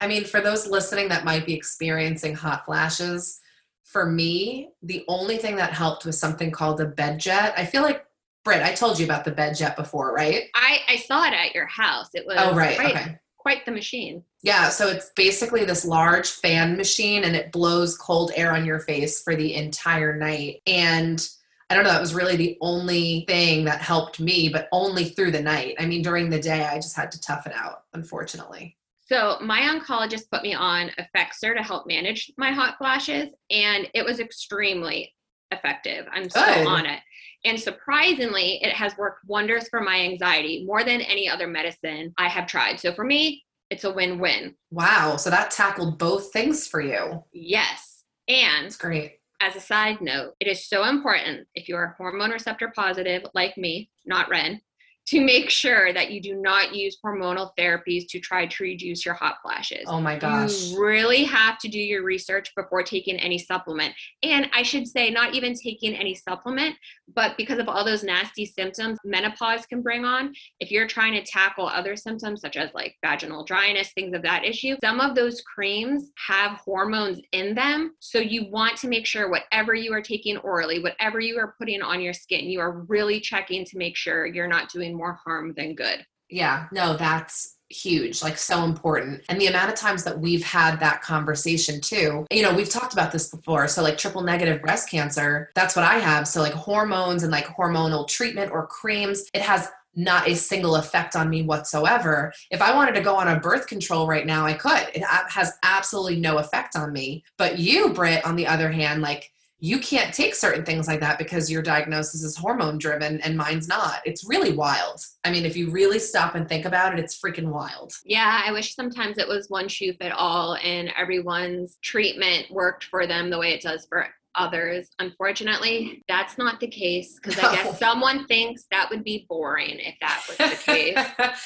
i 0.00 0.06
mean 0.06 0.24
for 0.24 0.40
those 0.40 0.66
listening 0.66 1.08
that 1.08 1.24
might 1.24 1.46
be 1.46 1.54
experiencing 1.54 2.34
hot 2.34 2.64
flashes 2.66 3.40
for 3.84 4.04
me 4.04 4.68
the 4.82 5.04
only 5.08 5.38
thing 5.38 5.56
that 5.56 5.72
helped 5.72 6.04
was 6.04 6.18
something 6.20 6.50
called 6.50 6.80
a 6.80 6.84
bed 6.84 7.18
jet 7.18 7.54
i 7.56 7.64
feel 7.64 7.82
like 7.82 8.04
Britt, 8.44 8.62
I 8.62 8.72
told 8.72 8.98
you 8.98 9.04
about 9.04 9.24
the 9.26 9.30
bed 9.32 9.56
jet 9.56 9.76
before, 9.76 10.14
right? 10.14 10.44
I, 10.54 10.78
I 10.88 10.96
saw 10.96 11.24
it 11.24 11.34
at 11.34 11.54
your 11.54 11.66
house. 11.66 12.08
It 12.14 12.24
was 12.24 12.36
Oh, 12.38 12.54
right. 12.54 12.78
quite, 12.78 12.96
Okay. 12.96 13.18
Quite 13.48 13.64
the 13.64 13.72
machine. 13.72 14.22
Yeah, 14.42 14.68
so 14.68 14.88
it's 14.88 15.10
basically 15.16 15.64
this 15.64 15.86
large 15.86 16.28
fan 16.28 16.76
machine 16.76 17.24
and 17.24 17.34
it 17.34 17.50
blows 17.50 17.96
cold 17.96 18.30
air 18.36 18.52
on 18.52 18.66
your 18.66 18.80
face 18.80 19.22
for 19.22 19.34
the 19.34 19.54
entire 19.54 20.14
night. 20.14 20.60
And 20.66 21.26
I 21.70 21.74
don't 21.74 21.84
know, 21.84 21.92
that 21.92 22.00
was 22.00 22.12
really 22.12 22.36
the 22.36 22.58
only 22.60 23.24
thing 23.26 23.64
that 23.64 23.80
helped 23.80 24.20
me, 24.20 24.50
but 24.50 24.68
only 24.70 25.06
through 25.06 25.30
the 25.30 25.40
night. 25.40 25.76
I 25.78 25.86
mean, 25.86 26.02
during 26.02 26.28
the 26.28 26.38
day, 26.38 26.66
I 26.66 26.76
just 26.76 26.94
had 26.94 27.10
to 27.12 27.20
tough 27.22 27.46
it 27.46 27.54
out, 27.54 27.84
unfortunately. 27.94 28.76
So 29.06 29.38
my 29.40 29.60
oncologist 29.60 30.30
put 30.30 30.42
me 30.42 30.52
on 30.52 30.90
Effexor 31.00 31.56
to 31.56 31.62
help 31.62 31.86
manage 31.86 32.30
my 32.36 32.50
hot 32.50 32.76
flashes, 32.76 33.32
and 33.50 33.88
it 33.94 34.04
was 34.04 34.20
extremely 34.20 35.14
effective. 35.52 36.06
I'm 36.12 36.28
still 36.28 36.44
Good. 36.44 36.66
on 36.66 36.84
it. 36.84 37.00
And 37.44 37.58
surprisingly, 37.58 38.60
it 38.62 38.72
has 38.72 38.96
worked 38.96 39.24
wonders 39.26 39.68
for 39.68 39.80
my 39.80 40.00
anxiety 40.00 40.64
more 40.66 40.82
than 40.84 41.00
any 41.00 41.28
other 41.28 41.46
medicine 41.46 42.12
I 42.18 42.28
have 42.28 42.46
tried. 42.46 42.80
So 42.80 42.92
for 42.92 43.04
me, 43.04 43.44
it's 43.70 43.84
a 43.84 43.92
win-win. 43.92 44.54
Wow, 44.70 45.16
so 45.16 45.30
that 45.30 45.50
tackled 45.50 45.98
both 45.98 46.32
things 46.32 46.66
for 46.66 46.80
you. 46.80 47.22
Yes. 47.32 48.04
And 48.26 48.76
great. 48.78 49.20
as 49.40 49.56
a 49.56 49.60
side 49.60 50.00
note, 50.00 50.34
it 50.40 50.48
is 50.48 50.68
so 50.68 50.84
important 50.84 51.46
if 51.54 51.68
you 51.68 51.76
are 51.76 51.94
hormone 51.96 52.30
receptor 52.30 52.72
positive 52.74 53.24
like 53.34 53.56
me, 53.56 53.90
not 54.04 54.28
Ren, 54.28 54.60
to 55.08 55.20
make 55.22 55.48
sure 55.48 55.92
that 55.94 56.10
you 56.10 56.20
do 56.20 56.34
not 56.34 56.74
use 56.74 56.98
hormonal 57.02 57.50
therapies 57.58 58.04
to 58.10 58.20
try 58.20 58.44
to 58.46 58.62
reduce 58.62 59.06
your 59.06 59.14
hot 59.14 59.36
flashes. 59.42 59.84
Oh 59.86 60.00
my 60.02 60.18
gosh. 60.18 60.64
You 60.64 60.84
really 60.84 61.24
have 61.24 61.58
to 61.60 61.68
do 61.68 61.78
your 61.78 62.02
research 62.02 62.54
before 62.54 62.82
taking 62.82 63.16
any 63.16 63.38
supplement. 63.38 63.94
And 64.22 64.50
I 64.54 64.62
should 64.62 64.86
say, 64.86 65.08
not 65.10 65.34
even 65.34 65.54
taking 65.54 65.94
any 65.94 66.14
supplement, 66.14 66.76
but 67.14 67.38
because 67.38 67.58
of 67.58 67.68
all 67.68 67.86
those 67.86 68.04
nasty 68.04 68.44
symptoms 68.44 68.98
menopause 69.02 69.64
can 69.64 69.80
bring 69.80 70.04
on, 70.04 70.34
if 70.60 70.70
you're 70.70 70.86
trying 70.86 71.14
to 71.14 71.22
tackle 71.22 71.66
other 71.66 71.96
symptoms 71.96 72.42
such 72.42 72.58
as 72.58 72.74
like 72.74 72.94
vaginal 73.02 73.44
dryness, 73.44 73.92
things 73.94 74.14
of 74.14 74.22
that 74.22 74.44
issue, 74.44 74.76
some 74.82 75.00
of 75.00 75.14
those 75.14 75.40
creams 75.40 76.10
have 76.26 76.58
hormones 76.58 77.20
in 77.32 77.54
them. 77.54 77.94
So 78.00 78.18
you 78.18 78.50
want 78.50 78.76
to 78.78 78.88
make 78.88 79.06
sure 79.06 79.30
whatever 79.30 79.74
you 79.74 79.92
are 79.94 80.02
taking 80.02 80.36
orally, 80.38 80.82
whatever 80.82 81.18
you 81.18 81.38
are 81.38 81.54
putting 81.58 81.80
on 81.80 82.02
your 82.02 82.12
skin, 82.12 82.44
you 82.44 82.60
are 82.60 82.80
really 82.88 83.20
checking 83.20 83.64
to 83.64 83.78
make 83.78 83.96
sure 83.96 84.26
you're 84.26 84.46
not 84.46 84.68
doing 84.68 84.97
more 84.98 85.18
harm 85.24 85.54
than 85.56 85.74
good. 85.74 86.04
Yeah, 86.28 86.66
no, 86.72 86.96
that's 86.96 87.56
huge, 87.70 88.22
like 88.22 88.38
so 88.38 88.64
important. 88.64 89.22
And 89.28 89.40
the 89.40 89.46
amount 89.46 89.70
of 89.70 89.76
times 89.76 90.04
that 90.04 90.18
we've 90.18 90.44
had 90.44 90.80
that 90.80 91.02
conversation 91.02 91.80
too, 91.80 92.26
you 92.30 92.42
know, 92.42 92.52
we've 92.52 92.68
talked 92.68 92.92
about 92.92 93.12
this 93.12 93.30
before. 93.30 93.68
So, 93.68 93.82
like 93.82 93.98
triple 93.98 94.22
negative 94.22 94.60
breast 94.60 94.90
cancer, 94.90 95.50
that's 95.54 95.76
what 95.76 95.84
I 95.84 95.98
have. 95.98 96.28
So, 96.28 96.40
like 96.40 96.52
hormones 96.52 97.22
and 97.22 97.32
like 97.32 97.46
hormonal 97.46 98.06
treatment 98.06 98.52
or 98.52 98.66
creams, 98.66 99.24
it 99.32 99.42
has 99.42 99.68
not 99.94 100.28
a 100.28 100.34
single 100.34 100.76
effect 100.76 101.16
on 101.16 101.28
me 101.28 101.42
whatsoever. 101.42 102.32
If 102.50 102.62
I 102.62 102.74
wanted 102.74 102.94
to 102.94 103.00
go 103.00 103.16
on 103.16 103.28
a 103.28 103.40
birth 103.40 103.66
control 103.66 104.06
right 104.06 104.26
now, 104.26 104.46
I 104.46 104.52
could. 104.52 104.88
It 104.94 105.02
has 105.02 105.52
absolutely 105.64 106.20
no 106.20 106.38
effect 106.38 106.76
on 106.76 106.92
me. 106.92 107.24
But 107.36 107.58
you, 107.58 107.92
Britt, 107.92 108.24
on 108.24 108.36
the 108.36 108.46
other 108.46 108.70
hand, 108.70 109.02
like 109.02 109.32
you 109.60 109.78
can't 109.80 110.14
take 110.14 110.34
certain 110.34 110.64
things 110.64 110.86
like 110.86 111.00
that 111.00 111.18
because 111.18 111.50
your 111.50 111.62
diagnosis 111.62 112.22
is 112.22 112.36
hormone 112.36 112.78
driven 112.78 113.20
and 113.22 113.36
mine's 113.36 113.66
not. 113.66 114.00
It's 114.04 114.28
really 114.28 114.52
wild. 114.52 115.00
I 115.24 115.32
mean, 115.32 115.44
if 115.44 115.56
you 115.56 115.70
really 115.70 115.98
stop 115.98 116.36
and 116.36 116.48
think 116.48 116.64
about 116.64 116.92
it, 116.92 117.00
it's 117.00 117.20
freaking 117.20 117.48
wild. 117.48 117.92
Yeah, 118.04 118.42
I 118.46 118.52
wish 118.52 118.74
sometimes 118.74 119.18
it 119.18 119.26
was 119.26 119.50
one 119.50 119.68
shoe 119.68 119.92
fit 119.94 120.12
all 120.12 120.56
and 120.56 120.90
everyone's 120.96 121.76
treatment 121.82 122.50
worked 122.50 122.84
for 122.84 123.06
them 123.06 123.30
the 123.30 123.38
way 123.38 123.52
it 123.52 123.62
does 123.62 123.86
for 123.86 124.06
others. 124.34 124.88
Unfortunately, 124.98 126.04
that's 126.08 126.38
not 126.38 126.60
the 126.60 126.68
case 126.68 127.18
because. 127.22 127.38
I 127.38 127.54
guess 127.54 127.78
someone 127.78 128.26
thinks 128.26 128.64
that 128.70 128.88
would 128.90 129.04
be 129.04 129.26
boring 129.28 129.78
if 129.78 129.94
that 130.00 130.24
was 130.28 130.36
the 130.36 130.56
case. 130.56 130.96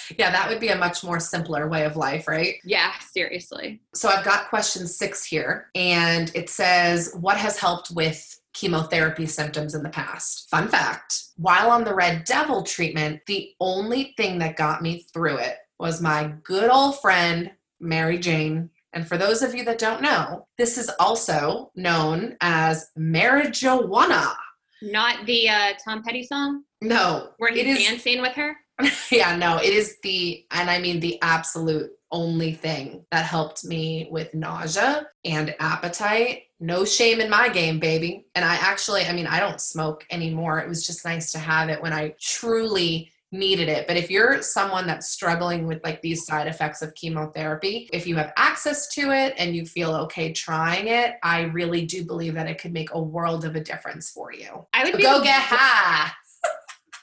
yeah, 0.18 0.30
that 0.30 0.48
would 0.48 0.60
be 0.60 0.68
a 0.68 0.76
much 0.76 1.04
more 1.04 1.20
simpler 1.20 1.68
way 1.68 1.84
of 1.84 1.96
life, 1.96 2.28
right? 2.28 2.54
Yeah, 2.64 2.92
seriously. 2.98 3.80
So 3.94 4.08
I've 4.08 4.24
got 4.24 4.48
question 4.48 4.86
six 4.86 5.24
here, 5.24 5.68
and 5.74 6.30
it 6.34 6.50
says, 6.50 7.14
What 7.20 7.36
has 7.36 7.58
helped 7.58 7.90
with 7.90 8.38
chemotherapy 8.54 9.24
symptoms 9.24 9.74
in 9.74 9.82
the 9.82 9.88
past. 9.88 10.46
Fun 10.50 10.68
fact 10.68 11.22
while 11.36 11.70
on 11.70 11.84
the 11.84 11.94
Red 11.94 12.24
Devil 12.24 12.62
treatment, 12.62 13.20
the 13.26 13.50
only 13.60 14.14
thing 14.16 14.38
that 14.38 14.56
got 14.56 14.82
me 14.82 15.04
through 15.12 15.38
it 15.38 15.56
was 15.78 16.00
my 16.00 16.32
good 16.44 16.70
old 16.70 17.00
friend, 17.00 17.50
Mary 17.80 18.18
Jane, 18.18 18.70
and 18.92 19.06
for 19.06 19.16
those 19.16 19.42
of 19.42 19.54
you 19.54 19.64
that 19.64 19.78
don't 19.78 20.02
know, 20.02 20.46
this 20.58 20.76
is 20.78 20.90
also 21.00 21.70
known 21.74 22.36
as 22.40 22.90
marijuana. 22.98 24.34
Not 24.82 25.26
the 25.26 25.48
uh, 25.48 25.72
Tom 25.84 26.02
Petty 26.02 26.24
song? 26.24 26.64
No. 26.80 27.30
Where 27.38 27.52
he's 27.52 27.86
dancing 27.86 28.20
with 28.20 28.32
her? 28.32 28.56
yeah, 29.10 29.36
no, 29.36 29.58
it 29.58 29.72
is 29.72 29.96
the, 30.02 30.44
and 30.50 30.68
I 30.68 30.78
mean 30.78 31.00
the 31.00 31.20
absolute 31.22 31.90
only 32.10 32.52
thing 32.52 33.04
that 33.10 33.24
helped 33.24 33.64
me 33.64 34.08
with 34.10 34.34
nausea 34.34 35.06
and 35.24 35.54
appetite. 35.60 36.42
No 36.60 36.84
shame 36.84 37.20
in 37.20 37.30
my 37.30 37.48
game, 37.48 37.78
baby. 37.78 38.26
And 38.34 38.44
I 38.44 38.56
actually, 38.56 39.04
I 39.04 39.12
mean, 39.12 39.26
I 39.26 39.40
don't 39.40 39.60
smoke 39.60 40.04
anymore. 40.10 40.58
It 40.58 40.68
was 40.68 40.86
just 40.86 41.04
nice 41.04 41.32
to 41.32 41.38
have 41.38 41.68
it 41.68 41.80
when 41.80 41.92
I 41.92 42.14
truly 42.20 43.11
needed 43.32 43.68
it. 43.68 43.86
But 43.86 43.96
if 43.96 44.10
you're 44.10 44.42
someone 44.42 44.86
that's 44.86 45.08
struggling 45.08 45.66
with 45.66 45.82
like 45.82 46.02
these 46.02 46.26
side 46.26 46.46
effects 46.46 46.82
of 46.82 46.94
chemotherapy, 46.94 47.88
if 47.92 48.06
you 48.06 48.16
have 48.16 48.32
access 48.36 48.88
to 48.94 49.10
it 49.10 49.34
and 49.38 49.56
you 49.56 49.64
feel 49.64 49.94
okay 49.94 50.32
trying 50.32 50.88
it, 50.88 51.16
I 51.22 51.42
really 51.42 51.86
do 51.86 52.04
believe 52.04 52.34
that 52.34 52.48
it 52.48 52.58
could 52.60 52.72
make 52.72 52.92
a 52.92 53.00
world 53.00 53.44
of 53.44 53.56
a 53.56 53.60
difference 53.60 54.10
for 54.10 54.32
you. 54.32 54.66
I 54.74 54.84
would 54.84 54.94
so 54.94 55.00
go 55.00 55.22
get 55.22 55.42
high. 55.42 56.12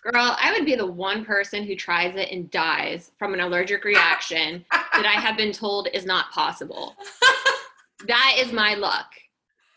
Girl, 0.04 0.36
I 0.40 0.54
would 0.54 0.66
be 0.66 0.76
the 0.76 0.86
one 0.86 1.26
person 1.26 1.64
who 1.66 1.76
tries 1.76 2.16
it 2.16 2.32
and 2.32 2.50
dies 2.52 3.12
from 3.20 3.34
an 3.34 3.42
allergic 3.42 3.84
reaction 3.84 4.64
that 4.72 5.06
I 5.06 5.20
have 5.20 5.36
been 5.36 5.52
told 5.52 5.90
is 5.94 6.06
not 6.06 6.32
possible. 6.32 6.96
that 8.08 8.36
is 8.38 8.54
my 8.54 8.76
luck 8.76 9.08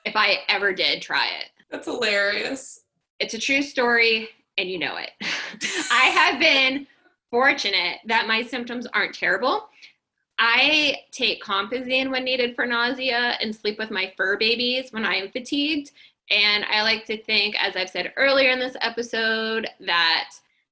if 0.04 0.14
I 0.14 0.38
ever 0.48 0.72
did 0.72 1.02
try 1.02 1.26
it. 1.40 1.46
That's 1.70 1.86
hilarious. 1.86 2.84
It's 3.18 3.34
a 3.34 3.38
true 3.38 3.62
story 3.62 4.28
and 4.58 4.68
you 4.68 4.78
know 4.78 4.96
it. 4.96 5.10
I 5.90 6.04
have 6.06 6.40
been 6.40 6.86
fortunate 7.30 7.98
that 8.06 8.26
my 8.26 8.42
symptoms 8.42 8.86
aren't 8.86 9.14
terrible. 9.14 9.68
I 10.38 10.96
take 11.12 11.42
Compazine 11.42 12.10
when 12.10 12.24
needed 12.24 12.54
for 12.54 12.66
nausea 12.66 13.36
and 13.40 13.54
sleep 13.54 13.78
with 13.78 13.90
my 13.90 14.12
fur 14.16 14.36
babies 14.36 14.92
when 14.92 15.04
I 15.04 15.14
am 15.14 15.30
fatigued. 15.30 15.92
And 16.30 16.64
I 16.64 16.82
like 16.82 17.04
to 17.06 17.22
think, 17.22 17.54
as 17.62 17.76
I've 17.76 17.90
said 17.90 18.12
earlier 18.16 18.50
in 18.50 18.58
this 18.58 18.76
episode, 18.80 19.68
that 19.80 20.30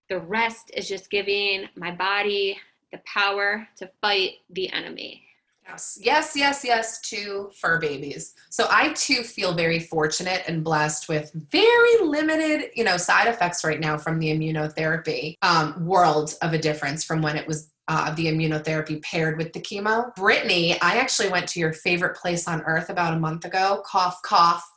the 0.08 0.18
rest 0.18 0.70
is 0.74 0.88
just 0.88 1.10
giving 1.10 1.68
my 1.76 1.90
body 1.92 2.58
the 2.92 3.00
power 3.04 3.68
to 3.76 3.90
fight 4.00 4.38
the 4.50 4.72
enemy. 4.72 5.22
Yes, 5.70 5.98
yes, 6.00 6.32
yes, 6.34 6.64
yes 6.64 7.00
to 7.10 7.50
fur 7.54 7.78
babies. 7.78 8.34
So 8.50 8.66
I 8.70 8.92
too 8.94 9.22
feel 9.22 9.54
very 9.54 9.78
fortunate 9.78 10.42
and 10.48 10.64
blessed 10.64 11.08
with 11.08 11.30
very 11.32 12.02
limited, 12.02 12.70
you 12.74 12.82
know, 12.82 12.96
side 12.96 13.28
effects 13.28 13.62
right 13.64 13.78
now 13.78 13.96
from 13.96 14.18
the 14.18 14.28
immunotherapy. 14.30 15.36
Um, 15.42 15.86
world 15.86 16.34
of 16.42 16.52
a 16.54 16.58
difference 16.58 17.04
from 17.04 17.22
when 17.22 17.36
it 17.36 17.46
was 17.46 17.70
uh, 17.86 18.12
the 18.14 18.26
immunotherapy 18.26 19.00
paired 19.02 19.38
with 19.38 19.52
the 19.52 19.60
chemo. 19.60 20.12
Brittany, 20.16 20.80
I 20.80 20.96
actually 20.96 21.28
went 21.28 21.46
to 21.50 21.60
your 21.60 21.72
favorite 21.72 22.16
place 22.16 22.48
on 22.48 22.62
earth 22.62 22.90
about 22.90 23.14
a 23.14 23.20
month 23.20 23.44
ago. 23.44 23.82
Cough, 23.86 24.20
cough, 24.22 24.68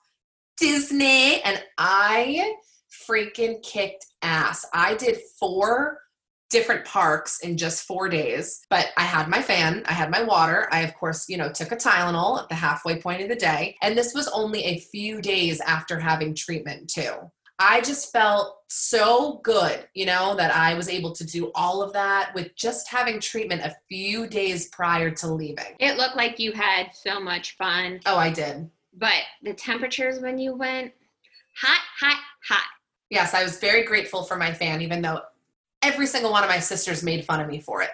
Disney, 0.57 1.41
and 1.41 1.63
I 1.79 2.53
freaking 3.09 3.63
kicked 3.63 4.05
ass. 4.21 4.65
I 4.73 4.93
did 4.95 5.17
four 5.39 5.99
different 6.53 6.85
parks 6.85 7.39
in 7.39 7.57
just 7.57 7.85
four 7.85 8.07
days. 8.07 8.65
But 8.69 8.89
I 8.95 9.03
had 9.03 9.27
my 9.27 9.41
fan, 9.41 9.83
I 9.87 9.93
had 9.93 10.11
my 10.11 10.21
water. 10.21 10.69
I, 10.71 10.81
of 10.81 10.93
course, 10.93 11.27
you 11.27 11.35
know, 11.35 11.51
took 11.51 11.71
a 11.71 11.75
Tylenol 11.75 12.41
at 12.41 12.47
the 12.47 12.55
halfway 12.55 13.01
point 13.01 13.23
of 13.23 13.27
the 13.27 13.35
day. 13.35 13.75
And 13.81 13.97
this 13.97 14.13
was 14.13 14.27
only 14.27 14.63
a 14.63 14.79
few 14.79 15.19
days 15.19 15.59
after 15.61 15.99
having 15.99 16.35
treatment, 16.35 16.89
too. 16.89 17.11
I 17.59 17.81
just 17.81 18.11
felt 18.11 18.59
so 18.67 19.39
good, 19.43 19.87
you 19.93 20.05
know, 20.05 20.35
that 20.35 20.55
I 20.55 20.75
was 20.75 20.89
able 20.89 21.11
to 21.13 21.25
do 21.25 21.51
all 21.55 21.81
of 21.81 21.93
that 21.93 22.31
with 22.35 22.55
just 22.55 22.87
having 22.87 23.19
treatment 23.19 23.61
a 23.61 23.75
few 23.89 24.27
days 24.27 24.67
prior 24.69 25.09
to 25.11 25.27
leaving. 25.33 25.75
It 25.79 25.97
looked 25.97 26.15
like 26.15 26.39
you 26.39 26.51
had 26.51 26.91
so 26.93 27.19
much 27.19 27.57
fun. 27.57 27.99
Oh, 28.05 28.17
I 28.17 28.31
did. 28.31 28.69
But 28.95 29.21
the 29.41 29.53
temperatures 29.53 30.19
when 30.19 30.37
you 30.37 30.55
went, 30.55 30.93
hot, 31.55 31.81
hot, 31.99 32.19
hot. 32.47 32.67
Yes, 33.09 33.33
I 33.33 33.43
was 33.43 33.59
very 33.59 33.83
grateful 33.83 34.23
for 34.23 34.37
my 34.37 34.53
fan, 34.53 34.81
even 34.81 35.01
though 35.01 35.21
every 35.83 36.07
single 36.07 36.31
one 36.31 36.43
of 36.43 36.49
my 36.49 36.59
sisters 36.59 37.03
made 37.03 37.25
fun 37.25 37.39
of 37.39 37.47
me 37.47 37.59
for 37.59 37.81
it. 37.81 37.89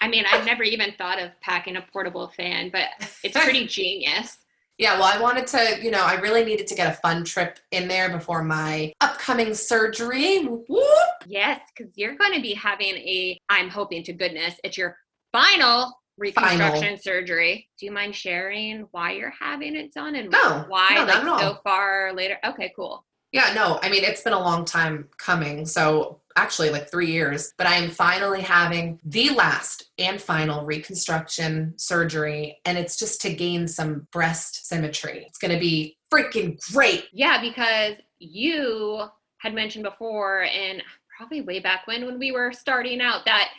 I 0.00 0.08
mean, 0.08 0.24
I've 0.30 0.44
never 0.44 0.62
even 0.64 0.92
thought 0.98 1.20
of 1.20 1.30
packing 1.40 1.76
a 1.76 1.82
portable 1.92 2.28
fan, 2.36 2.70
but 2.70 2.88
it's 3.22 3.36
pretty 3.38 3.66
genius. 3.68 4.38
Yeah, 4.76 4.98
well, 4.98 5.04
I 5.04 5.20
wanted 5.20 5.46
to, 5.48 5.78
you 5.80 5.92
know, 5.92 6.02
I 6.02 6.14
really 6.14 6.44
needed 6.44 6.66
to 6.66 6.74
get 6.74 6.92
a 6.92 6.96
fun 6.96 7.22
trip 7.22 7.60
in 7.70 7.86
there 7.86 8.10
before 8.10 8.42
my 8.42 8.92
upcoming 9.00 9.54
surgery. 9.54 10.42
Whoop. 10.42 11.08
Yes, 11.26 11.60
because 11.76 11.96
you're 11.96 12.16
going 12.16 12.32
to 12.34 12.40
be 12.40 12.54
having 12.54 12.96
a, 12.96 13.38
I'm 13.48 13.68
hoping 13.68 14.02
to 14.04 14.12
goodness, 14.12 14.56
it's 14.64 14.76
your 14.76 14.96
final 15.30 15.92
reconstruction 16.18 16.82
final. 16.82 16.98
surgery. 16.98 17.68
Do 17.78 17.86
you 17.86 17.92
mind 17.92 18.16
sharing 18.16 18.88
why 18.90 19.12
you're 19.12 19.34
having 19.38 19.76
it 19.76 19.94
done 19.94 20.16
and 20.16 20.30
no, 20.30 20.64
why 20.66 20.94
no, 20.94 21.04
like 21.04 21.40
so 21.40 21.58
far 21.62 22.12
later? 22.12 22.38
Okay, 22.44 22.72
cool. 22.74 23.04
Yeah, 23.30 23.52
no, 23.54 23.78
I 23.82 23.88
mean, 23.88 24.02
it's 24.02 24.22
been 24.22 24.32
a 24.32 24.40
long 24.40 24.64
time 24.64 25.08
coming. 25.18 25.66
So 25.66 26.20
actually 26.36 26.70
like 26.70 26.90
three 26.90 27.10
years, 27.10 27.52
but 27.56 27.66
I 27.66 27.76
am 27.76 27.90
finally 27.90 28.40
having 28.40 28.98
the 29.04 29.30
last 29.30 29.90
and 29.98 30.20
final 30.20 30.64
reconstruction 30.64 31.74
surgery. 31.76 32.58
And 32.64 32.76
it's 32.76 32.98
just 32.98 33.20
to 33.22 33.32
gain 33.32 33.68
some 33.68 34.06
breast 34.12 34.66
symmetry. 34.66 35.24
It's 35.28 35.38
going 35.38 35.52
to 35.52 35.60
be 35.60 35.96
freaking 36.12 36.58
great. 36.72 37.06
Yeah, 37.12 37.40
because 37.40 37.96
you 38.18 39.04
had 39.38 39.54
mentioned 39.54 39.84
before, 39.84 40.44
and 40.44 40.82
probably 41.16 41.42
way 41.42 41.60
back 41.60 41.86
when, 41.86 42.06
when 42.06 42.18
we 42.18 42.32
were 42.32 42.52
starting 42.52 43.00
out, 43.00 43.24
that 43.26 43.50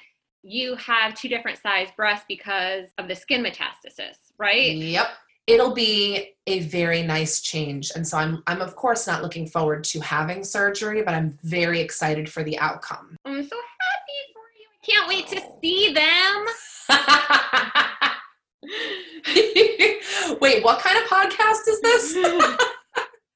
you 0.43 0.75
have 0.75 1.15
two 1.15 1.29
different 1.29 1.59
size 1.59 1.87
breasts 1.95 2.25
because 2.27 2.89
of 2.97 3.07
the 3.07 3.15
skin 3.15 3.43
metastasis, 3.43 4.17
right? 4.37 4.75
Yep 4.75 5.07
it'll 5.47 5.73
be 5.73 6.33
a 6.47 6.59
very 6.59 7.01
nice 7.01 7.41
change. 7.41 7.91
And 7.95 8.07
so 8.07 8.17
i'm 8.17 8.43
i'm 8.47 8.61
of 8.61 8.75
course 8.75 9.07
not 9.07 9.21
looking 9.21 9.47
forward 9.47 9.83
to 9.85 9.99
having 9.99 10.43
surgery 10.43 11.01
but 11.01 11.13
i'm 11.13 11.37
very 11.43 11.79
excited 11.79 12.29
for 12.29 12.43
the 12.43 12.57
outcome. 12.59 13.15
I'm 13.25 13.43
so 13.43 13.55
happy 13.55 14.33
for 14.33 14.43
you. 14.59 14.67
I 14.71 14.77
can't 14.85 15.07
wait 15.07 15.27
to 15.27 15.41
see 15.61 15.93
them. 15.93 16.45
Wait 20.41 20.63
what 20.63 20.79
kind 20.79 20.97
of 20.97 21.03
podcast 21.09 21.67
is 21.67 21.81
this? 21.81 22.15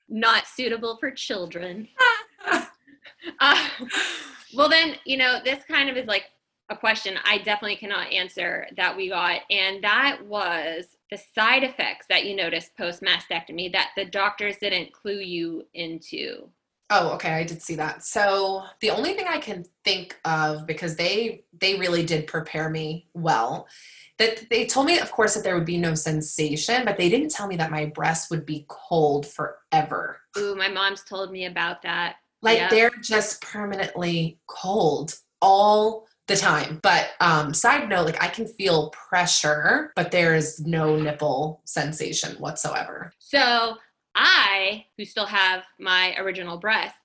Not 0.10 0.48
suitable 0.48 0.98
for 0.98 1.12
children. 1.12 1.88
Uh, 3.42 3.68
well, 4.56 4.70
then, 4.70 4.96
you 5.06 5.18
know, 5.18 5.40
this 5.44 5.64
kind 5.66 5.90
of 5.90 5.98
is 5.98 6.08
like 6.08 6.26
a 6.70 6.76
question 6.76 7.18
I 7.26 7.38
definitely 7.40 7.76
cannot 7.76 8.12
answer 8.12 8.68
that 8.78 8.96
we 8.96 9.10
got. 9.10 9.42
And 9.50 9.84
that 9.84 10.20
was 10.26 10.86
the 11.10 11.20
side 11.36 11.64
effects 11.64 12.06
that 12.10 12.26
you 12.26 12.36
noticed 12.36 12.78
post 12.78 13.02
mastectomy 13.02 13.72
that 13.72 13.90
the 13.96 14.06
doctors 14.06 14.58
didn't 14.58 14.94
clue 14.94 15.20
you 15.20 15.64
into. 15.74 16.50
Oh, 16.92 17.14
okay, 17.14 17.34
I 17.34 17.44
did 17.44 17.62
see 17.62 17.76
that. 17.76 18.04
So 18.04 18.64
the 18.82 18.90
only 18.90 19.14
thing 19.14 19.28
I 19.28 19.38
can 19.38 19.64
think 19.84 20.20
of 20.26 20.66
because 20.66 20.96
they 20.96 21.44
they 21.60 21.76
really 21.76 22.04
did 22.04 22.26
prepare 22.26 22.70
me 22.70 23.08
well 23.14 23.68
that 24.18 24.50
they 24.50 24.66
told 24.66 24.88
me 24.88 25.00
of 25.00 25.12
course 25.12 25.36
that 25.36 25.44
there 25.44 25.56
would 25.56 25.66
be 25.66 25.78
no 25.78 25.94
sensation, 25.94 26.86
but 26.86 26.98
they 26.98 27.10
didn't 27.10 27.30
tell 27.32 27.48
me 27.48 27.56
that 27.58 27.72
my 27.72 27.86
breast 27.86 28.32
would 28.32 28.46
be 28.46 28.66
cold 28.68 29.28
forever. 29.28 30.20
Ooh, 30.38 30.56
my 30.56 30.68
mom's 30.68 31.04
told 31.04 31.32
me 31.32 31.46
about 31.46 31.84
that. 31.84 32.16
Like 32.42 32.58
yep. 32.58 32.70
they're 32.72 32.92
just 33.02 33.42
permanently 33.42 34.40
cold 34.48 35.16
all 35.42 36.08
the 36.30 36.38
time. 36.38 36.80
But 36.82 37.10
um, 37.20 37.54
side 37.54 37.90
note, 37.90 38.06
like 38.06 38.24
I 38.24 38.28
can 38.28 38.48
feel 38.48 38.92
pressure, 38.92 39.92
but 39.98 40.12
there 40.12 40.36
is 40.36 40.62
no 40.62 40.96
nipple 40.96 41.62
sensation 41.66 42.38
whatsoever. 42.38 43.12
So 43.20 43.76
I, 44.16 44.86
who 44.98 45.04
still 45.04 45.26
have 45.26 45.64
my 45.78 46.16
original 46.18 46.58
breast, 46.58 46.96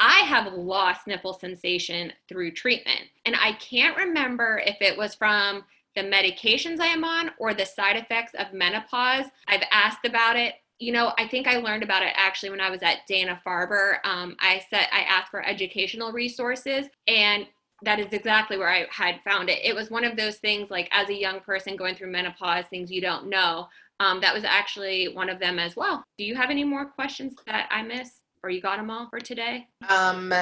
I 0.00 0.20
have 0.20 0.52
lost 0.54 1.06
nipple 1.06 1.34
sensation 1.34 2.12
through 2.28 2.52
treatment. 2.52 3.02
And 3.26 3.36
I 3.36 3.52
can't 3.52 3.96
remember 3.96 4.60
if 4.66 4.76
it 4.80 4.96
was 4.96 5.14
from 5.14 5.62
the 5.94 6.02
medications 6.02 6.80
I 6.80 6.86
am 6.86 7.04
on 7.04 7.30
or 7.38 7.52
the 7.52 7.66
side 7.66 7.96
effects 7.96 8.32
of 8.38 8.52
menopause. 8.52 9.26
I've 9.46 9.64
asked 9.70 10.06
about 10.06 10.36
it. 10.36 10.54
You 10.78 10.92
know, 10.92 11.12
I 11.18 11.28
think 11.28 11.46
I 11.46 11.58
learned 11.58 11.82
about 11.82 12.02
it 12.02 12.14
actually 12.16 12.48
when 12.48 12.60
I 12.60 12.70
was 12.70 12.80
at 12.82 13.06
Dana 13.06 13.38
Farber. 13.46 13.96
Um, 14.04 14.36
I 14.40 14.62
said 14.70 14.86
I 14.90 15.00
asked 15.00 15.30
for 15.30 15.44
educational 15.44 16.12
resources, 16.12 16.86
and 17.06 17.46
that 17.82 17.98
is 17.98 18.12
exactly 18.12 18.58
where 18.58 18.70
I 18.70 18.86
had 18.90 19.20
found 19.24 19.48
it. 19.48 19.64
It 19.64 19.74
was 19.74 19.90
one 19.90 20.04
of 20.04 20.16
those 20.16 20.36
things 20.36 20.70
like 20.70 20.88
as 20.92 21.08
a 21.08 21.18
young 21.18 21.40
person 21.40 21.76
going 21.76 21.94
through 21.94 22.10
menopause, 22.12 22.64
things 22.66 22.90
you 22.90 23.00
don't 23.00 23.28
know. 23.28 23.68
Um, 24.00 24.20
that 24.20 24.34
was 24.34 24.44
actually 24.44 25.08
one 25.08 25.28
of 25.28 25.38
them 25.38 25.58
as 25.58 25.76
well. 25.76 26.02
Do 26.16 26.24
you 26.24 26.34
have 26.34 26.50
any 26.50 26.64
more 26.64 26.86
questions 26.86 27.34
that 27.46 27.68
I 27.70 27.82
missed, 27.82 28.22
or 28.42 28.50
you 28.50 28.62
got 28.62 28.78
them 28.78 28.90
all 28.90 29.08
for 29.10 29.20
today? 29.20 29.68
Um, 29.88 30.32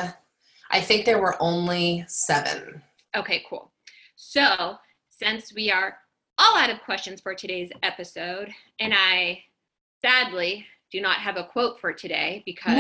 I 0.70 0.80
think 0.80 1.04
there 1.04 1.20
were 1.20 1.36
only 1.40 2.04
seven. 2.06 2.82
Okay, 3.16 3.44
cool. 3.48 3.72
So 4.14 4.76
since 5.08 5.52
we 5.52 5.72
are 5.72 5.96
all 6.38 6.56
out 6.56 6.70
of 6.70 6.80
questions 6.82 7.20
for 7.20 7.34
today's 7.34 7.70
episode, 7.82 8.52
and 8.78 8.94
I 8.94 9.42
sadly 10.02 10.66
do 10.90 11.00
not 11.00 11.18
have 11.18 11.36
a 11.36 11.44
quote 11.44 11.80
for 11.80 11.92
today 11.92 12.42
because 12.46 12.78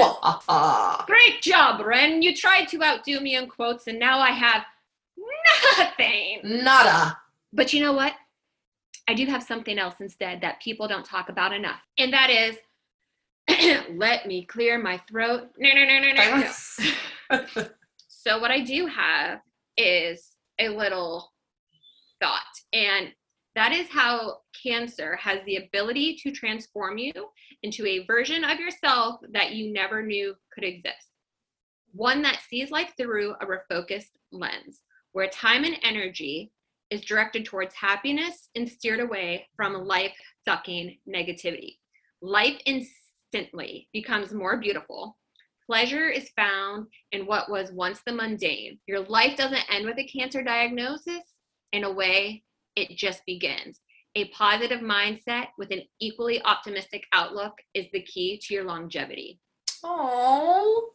great 1.06 1.42
job, 1.42 1.84
Ren. 1.84 2.22
You 2.22 2.34
tried 2.34 2.66
to 2.68 2.82
outdo 2.82 3.20
me 3.20 3.36
in 3.36 3.46
quotes, 3.46 3.86
and 3.86 3.98
now 3.98 4.18
I 4.18 4.30
have 4.30 4.62
nothing. 5.76 6.40
Nada. 6.44 7.18
But 7.52 7.72
you 7.72 7.82
know 7.82 7.92
what? 7.92 8.14
I 9.08 9.14
do 9.14 9.26
have 9.26 9.42
something 9.42 9.78
else 9.78 9.96
instead 10.00 10.40
that 10.42 10.60
people 10.60 10.86
don't 10.88 11.04
talk 11.04 11.28
about 11.28 11.52
enough, 11.52 11.80
and 11.98 12.12
that 12.12 12.30
is 12.30 12.56
let 13.94 14.26
me 14.26 14.44
clear 14.44 14.78
my 14.78 14.98
throat. 15.08 15.48
No, 15.58 15.70
no, 15.74 15.84
no, 15.84 16.00
no, 16.00 16.12
no. 16.12 17.46
no. 17.56 17.66
so, 18.08 18.38
what 18.38 18.50
I 18.50 18.60
do 18.60 18.86
have 18.86 19.40
is 19.76 20.30
a 20.58 20.68
little 20.68 21.32
thought, 22.20 22.42
and 22.72 23.12
that 23.58 23.72
is 23.72 23.88
how 23.88 24.36
cancer 24.62 25.16
has 25.16 25.44
the 25.44 25.56
ability 25.56 26.16
to 26.22 26.30
transform 26.30 26.96
you 26.96 27.12
into 27.64 27.84
a 27.86 28.04
version 28.06 28.44
of 28.44 28.60
yourself 28.60 29.18
that 29.32 29.50
you 29.50 29.72
never 29.72 30.00
knew 30.00 30.32
could 30.54 30.62
exist. 30.62 31.08
One 31.92 32.22
that 32.22 32.38
sees 32.48 32.70
life 32.70 32.92
through 32.96 33.34
a 33.40 33.46
refocused 33.46 34.12
lens, 34.30 34.82
where 35.10 35.28
time 35.30 35.64
and 35.64 35.76
energy 35.82 36.52
is 36.90 37.00
directed 37.00 37.44
towards 37.46 37.74
happiness 37.74 38.48
and 38.54 38.68
steered 38.68 39.00
away 39.00 39.48
from 39.56 39.74
life 39.74 40.14
sucking 40.44 40.96
negativity. 41.12 41.78
Life 42.22 42.60
instantly 42.64 43.88
becomes 43.92 44.32
more 44.32 44.58
beautiful. 44.58 45.16
Pleasure 45.66 46.08
is 46.08 46.30
found 46.36 46.86
in 47.10 47.26
what 47.26 47.50
was 47.50 47.72
once 47.72 48.02
the 48.06 48.12
mundane. 48.12 48.78
Your 48.86 49.00
life 49.00 49.36
doesn't 49.36 49.68
end 49.68 49.84
with 49.84 49.98
a 49.98 50.06
cancer 50.06 50.44
diagnosis. 50.44 51.24
In 51.72 51.82
a 51.82 51.92
way, 51.92 52.44
it 52.78 52.96
just 52.96 53.22
begins. 53.26 53.80
A 54.14 54.28
positive 54.28 54.80
mindset 54.80 55.48
with 55.58 55.70
an 55.70 55.82
equally 56.00 56.42
optimistic 56.44 57.04
outlook 57.12 57.52
is 57.74 57.86
the 57.92 58.02
key 58.02 58.40
to 58.44 58.54
your 58.54 58.64
longevity. 58.64 59.40
Oh, 59.84 60.90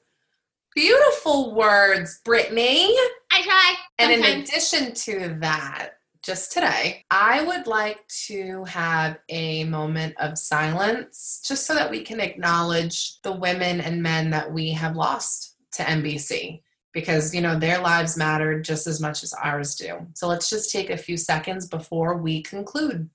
beautiful 0.74 1.54
words, 1.54 2.22
Brittany. 2.26 2.96
I 3.32 3.42
try. 3.44 3.76
And 4.00 4.12
in 4.12 4.42
addition 4.42 4.94
to 4.94 5.38
that, 5.42 5.92
just 6.24 6.54
today, 6.54 7.04
I 7.12 7.44
would 7.44 7.68
like 7.68 8.08
to 8.28 8.64
have 8.64 9.20
a 9.28 9.66
moment 9.66 10.16
of 10.20 10.38
silence 10.38 11.42
just 11.46 11.66
so 11.66 11.76
that 11.76 11.92
we 11.92 12.02
can 12.02 12.22
acknowledge 12.22 13.22
the 13.24 13.34
women 13.34 13.82
and 13.82 14.02
men 14.02 14.30
that 14.30 14.52
we 14.52 14.72
have 14.72 14.96
lost 14.96 15.58
to 15.74 15.84
MBC 15.84 16.62
because 16.94 17.34
you 17.34 17.42
know 17.42 17.58
their 17.58 17.80
lives 17.80 18.16
matter 18.16 18.62
just 18.62 18.88
as 18.88 19.02
much 19.02 19.24
as 19.24 19.34
ours 19.34 19.76
do. 19.76 20.08
So 20.14 20.28
let's 20.28 20.50
just 20.50 20.72
take 20.72 20.90
a 20.90 20.98
few 20.98 21.18
seconds 21.18 21.68
before 21.68 22.18
we 22.18 22.42
conclude. 22.44 23.10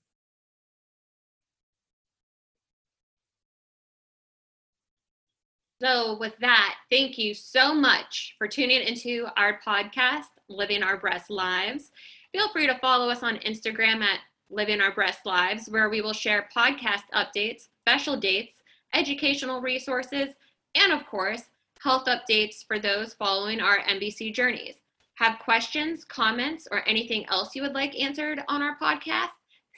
So, 5.80 6.18
with 6.18 6.36
that, 6.40 6.74
thank 6.90 7.18
you 7.18 7.34
so 7.34 7.72
much 7.72 8.34
for 8.36 8.48
tuning 8.48 8.80
into 8.80 9.28
our 9.36 9.60
podcast, 9.64 10.24
Living 10.48 10.82
Our 10.82 10.96
Breast 10.96 11.30
Lives. 11.30 11.92
Feel 12.32 12.48
free 12.48 12.66
to 12.66 12.76
follow 12.80 13.08
us 13.08 13.22
on 13.22 13.36
Instagram 13.38 14.02
at 14.02 14.18
Living 14.50 14.80
Our 14.80 14.92
Breast 14.92 15.20
Lives, 15.24 15.68
where 15.68 15.88
we 15.88 16.00
will 16.00 16.12
share 16.12 16.48
podcast 16.54 17.02
updates, 17.14 17.68
special 17.82 18.16
dates, 18.16 18.54
educational 18.92 19.60
resources, 19.60 20.30
and 20.74 20.92
of 20.92 21.06
course, 21.06 21.42
health 21.82 22.06
updates 22.06 22.66
for 22.66 22.78
those 22.78 23.14
following 23.14 23.60
our 23.60 23.78
MBC 23.80 24.34
journeys. 24.34 24.74
Have 25.14 25.38
questions, 25.40 26.04
comments, 26.04 26.68
or 26.70 26.86
anything 26.88 27.26
else 27.26 27.54
you 27.54 27.62
would 27.62 27.74
like 27.74 27.98
answered 27.98 28.40
on 28.48 28.62
our 28.62 28.78
podcast? 28.78 29.30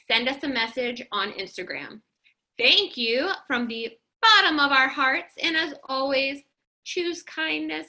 Send 0.09 0.27
us 0.27 0.43
a 0.43 0.47
message 0.47 1.01
on 1.11 1.31
Instagram. 1.31 2.01
Thank 2.57 2.97
you 2.97 3.31
from 3.47 3.67
the 3.67 3.91
bottom 4.21 4.59
of 4.59 4.71
our 4.71 4.87
hearts. 4.87 5.33
And 5.41 5.57
as 5.57 5.73
always, 5.85 6.41
choose 6.83 7.23
kindness. 7.23 7.87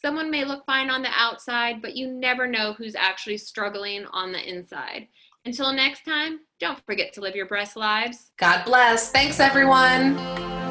Someone 0.00 0.30
may 0.30 0.44
look 0.44 0.64
fine 0.66 0.90
on 0.90 1.02
the 1.02 1.10
outside, 1.16 1.80
but 1.80 1.96
you 1.96 2.08
never 2.08 2.46
know 2.46 2.72
who's 2.72 2.94
actually 2.94 3.38
struggling 3.38 4.04
on 4.06 4.32
the 4.32 4.48
inside. 4.48 5.08
Until 5.44 5.72
next 5.72 6.04
time, 6.04 6.40
don't 6.60 6.84
forget 6.86 7.12
to 7.14 7.20
live 7.20 7.34
your 7.34 7.46
breast 7.46 7.76
lives. 7.76 8.30
God 8.36 8.64
bless. 8.64 9.10
Thanks, 9.10 9.40
everyone. 9.40 10.61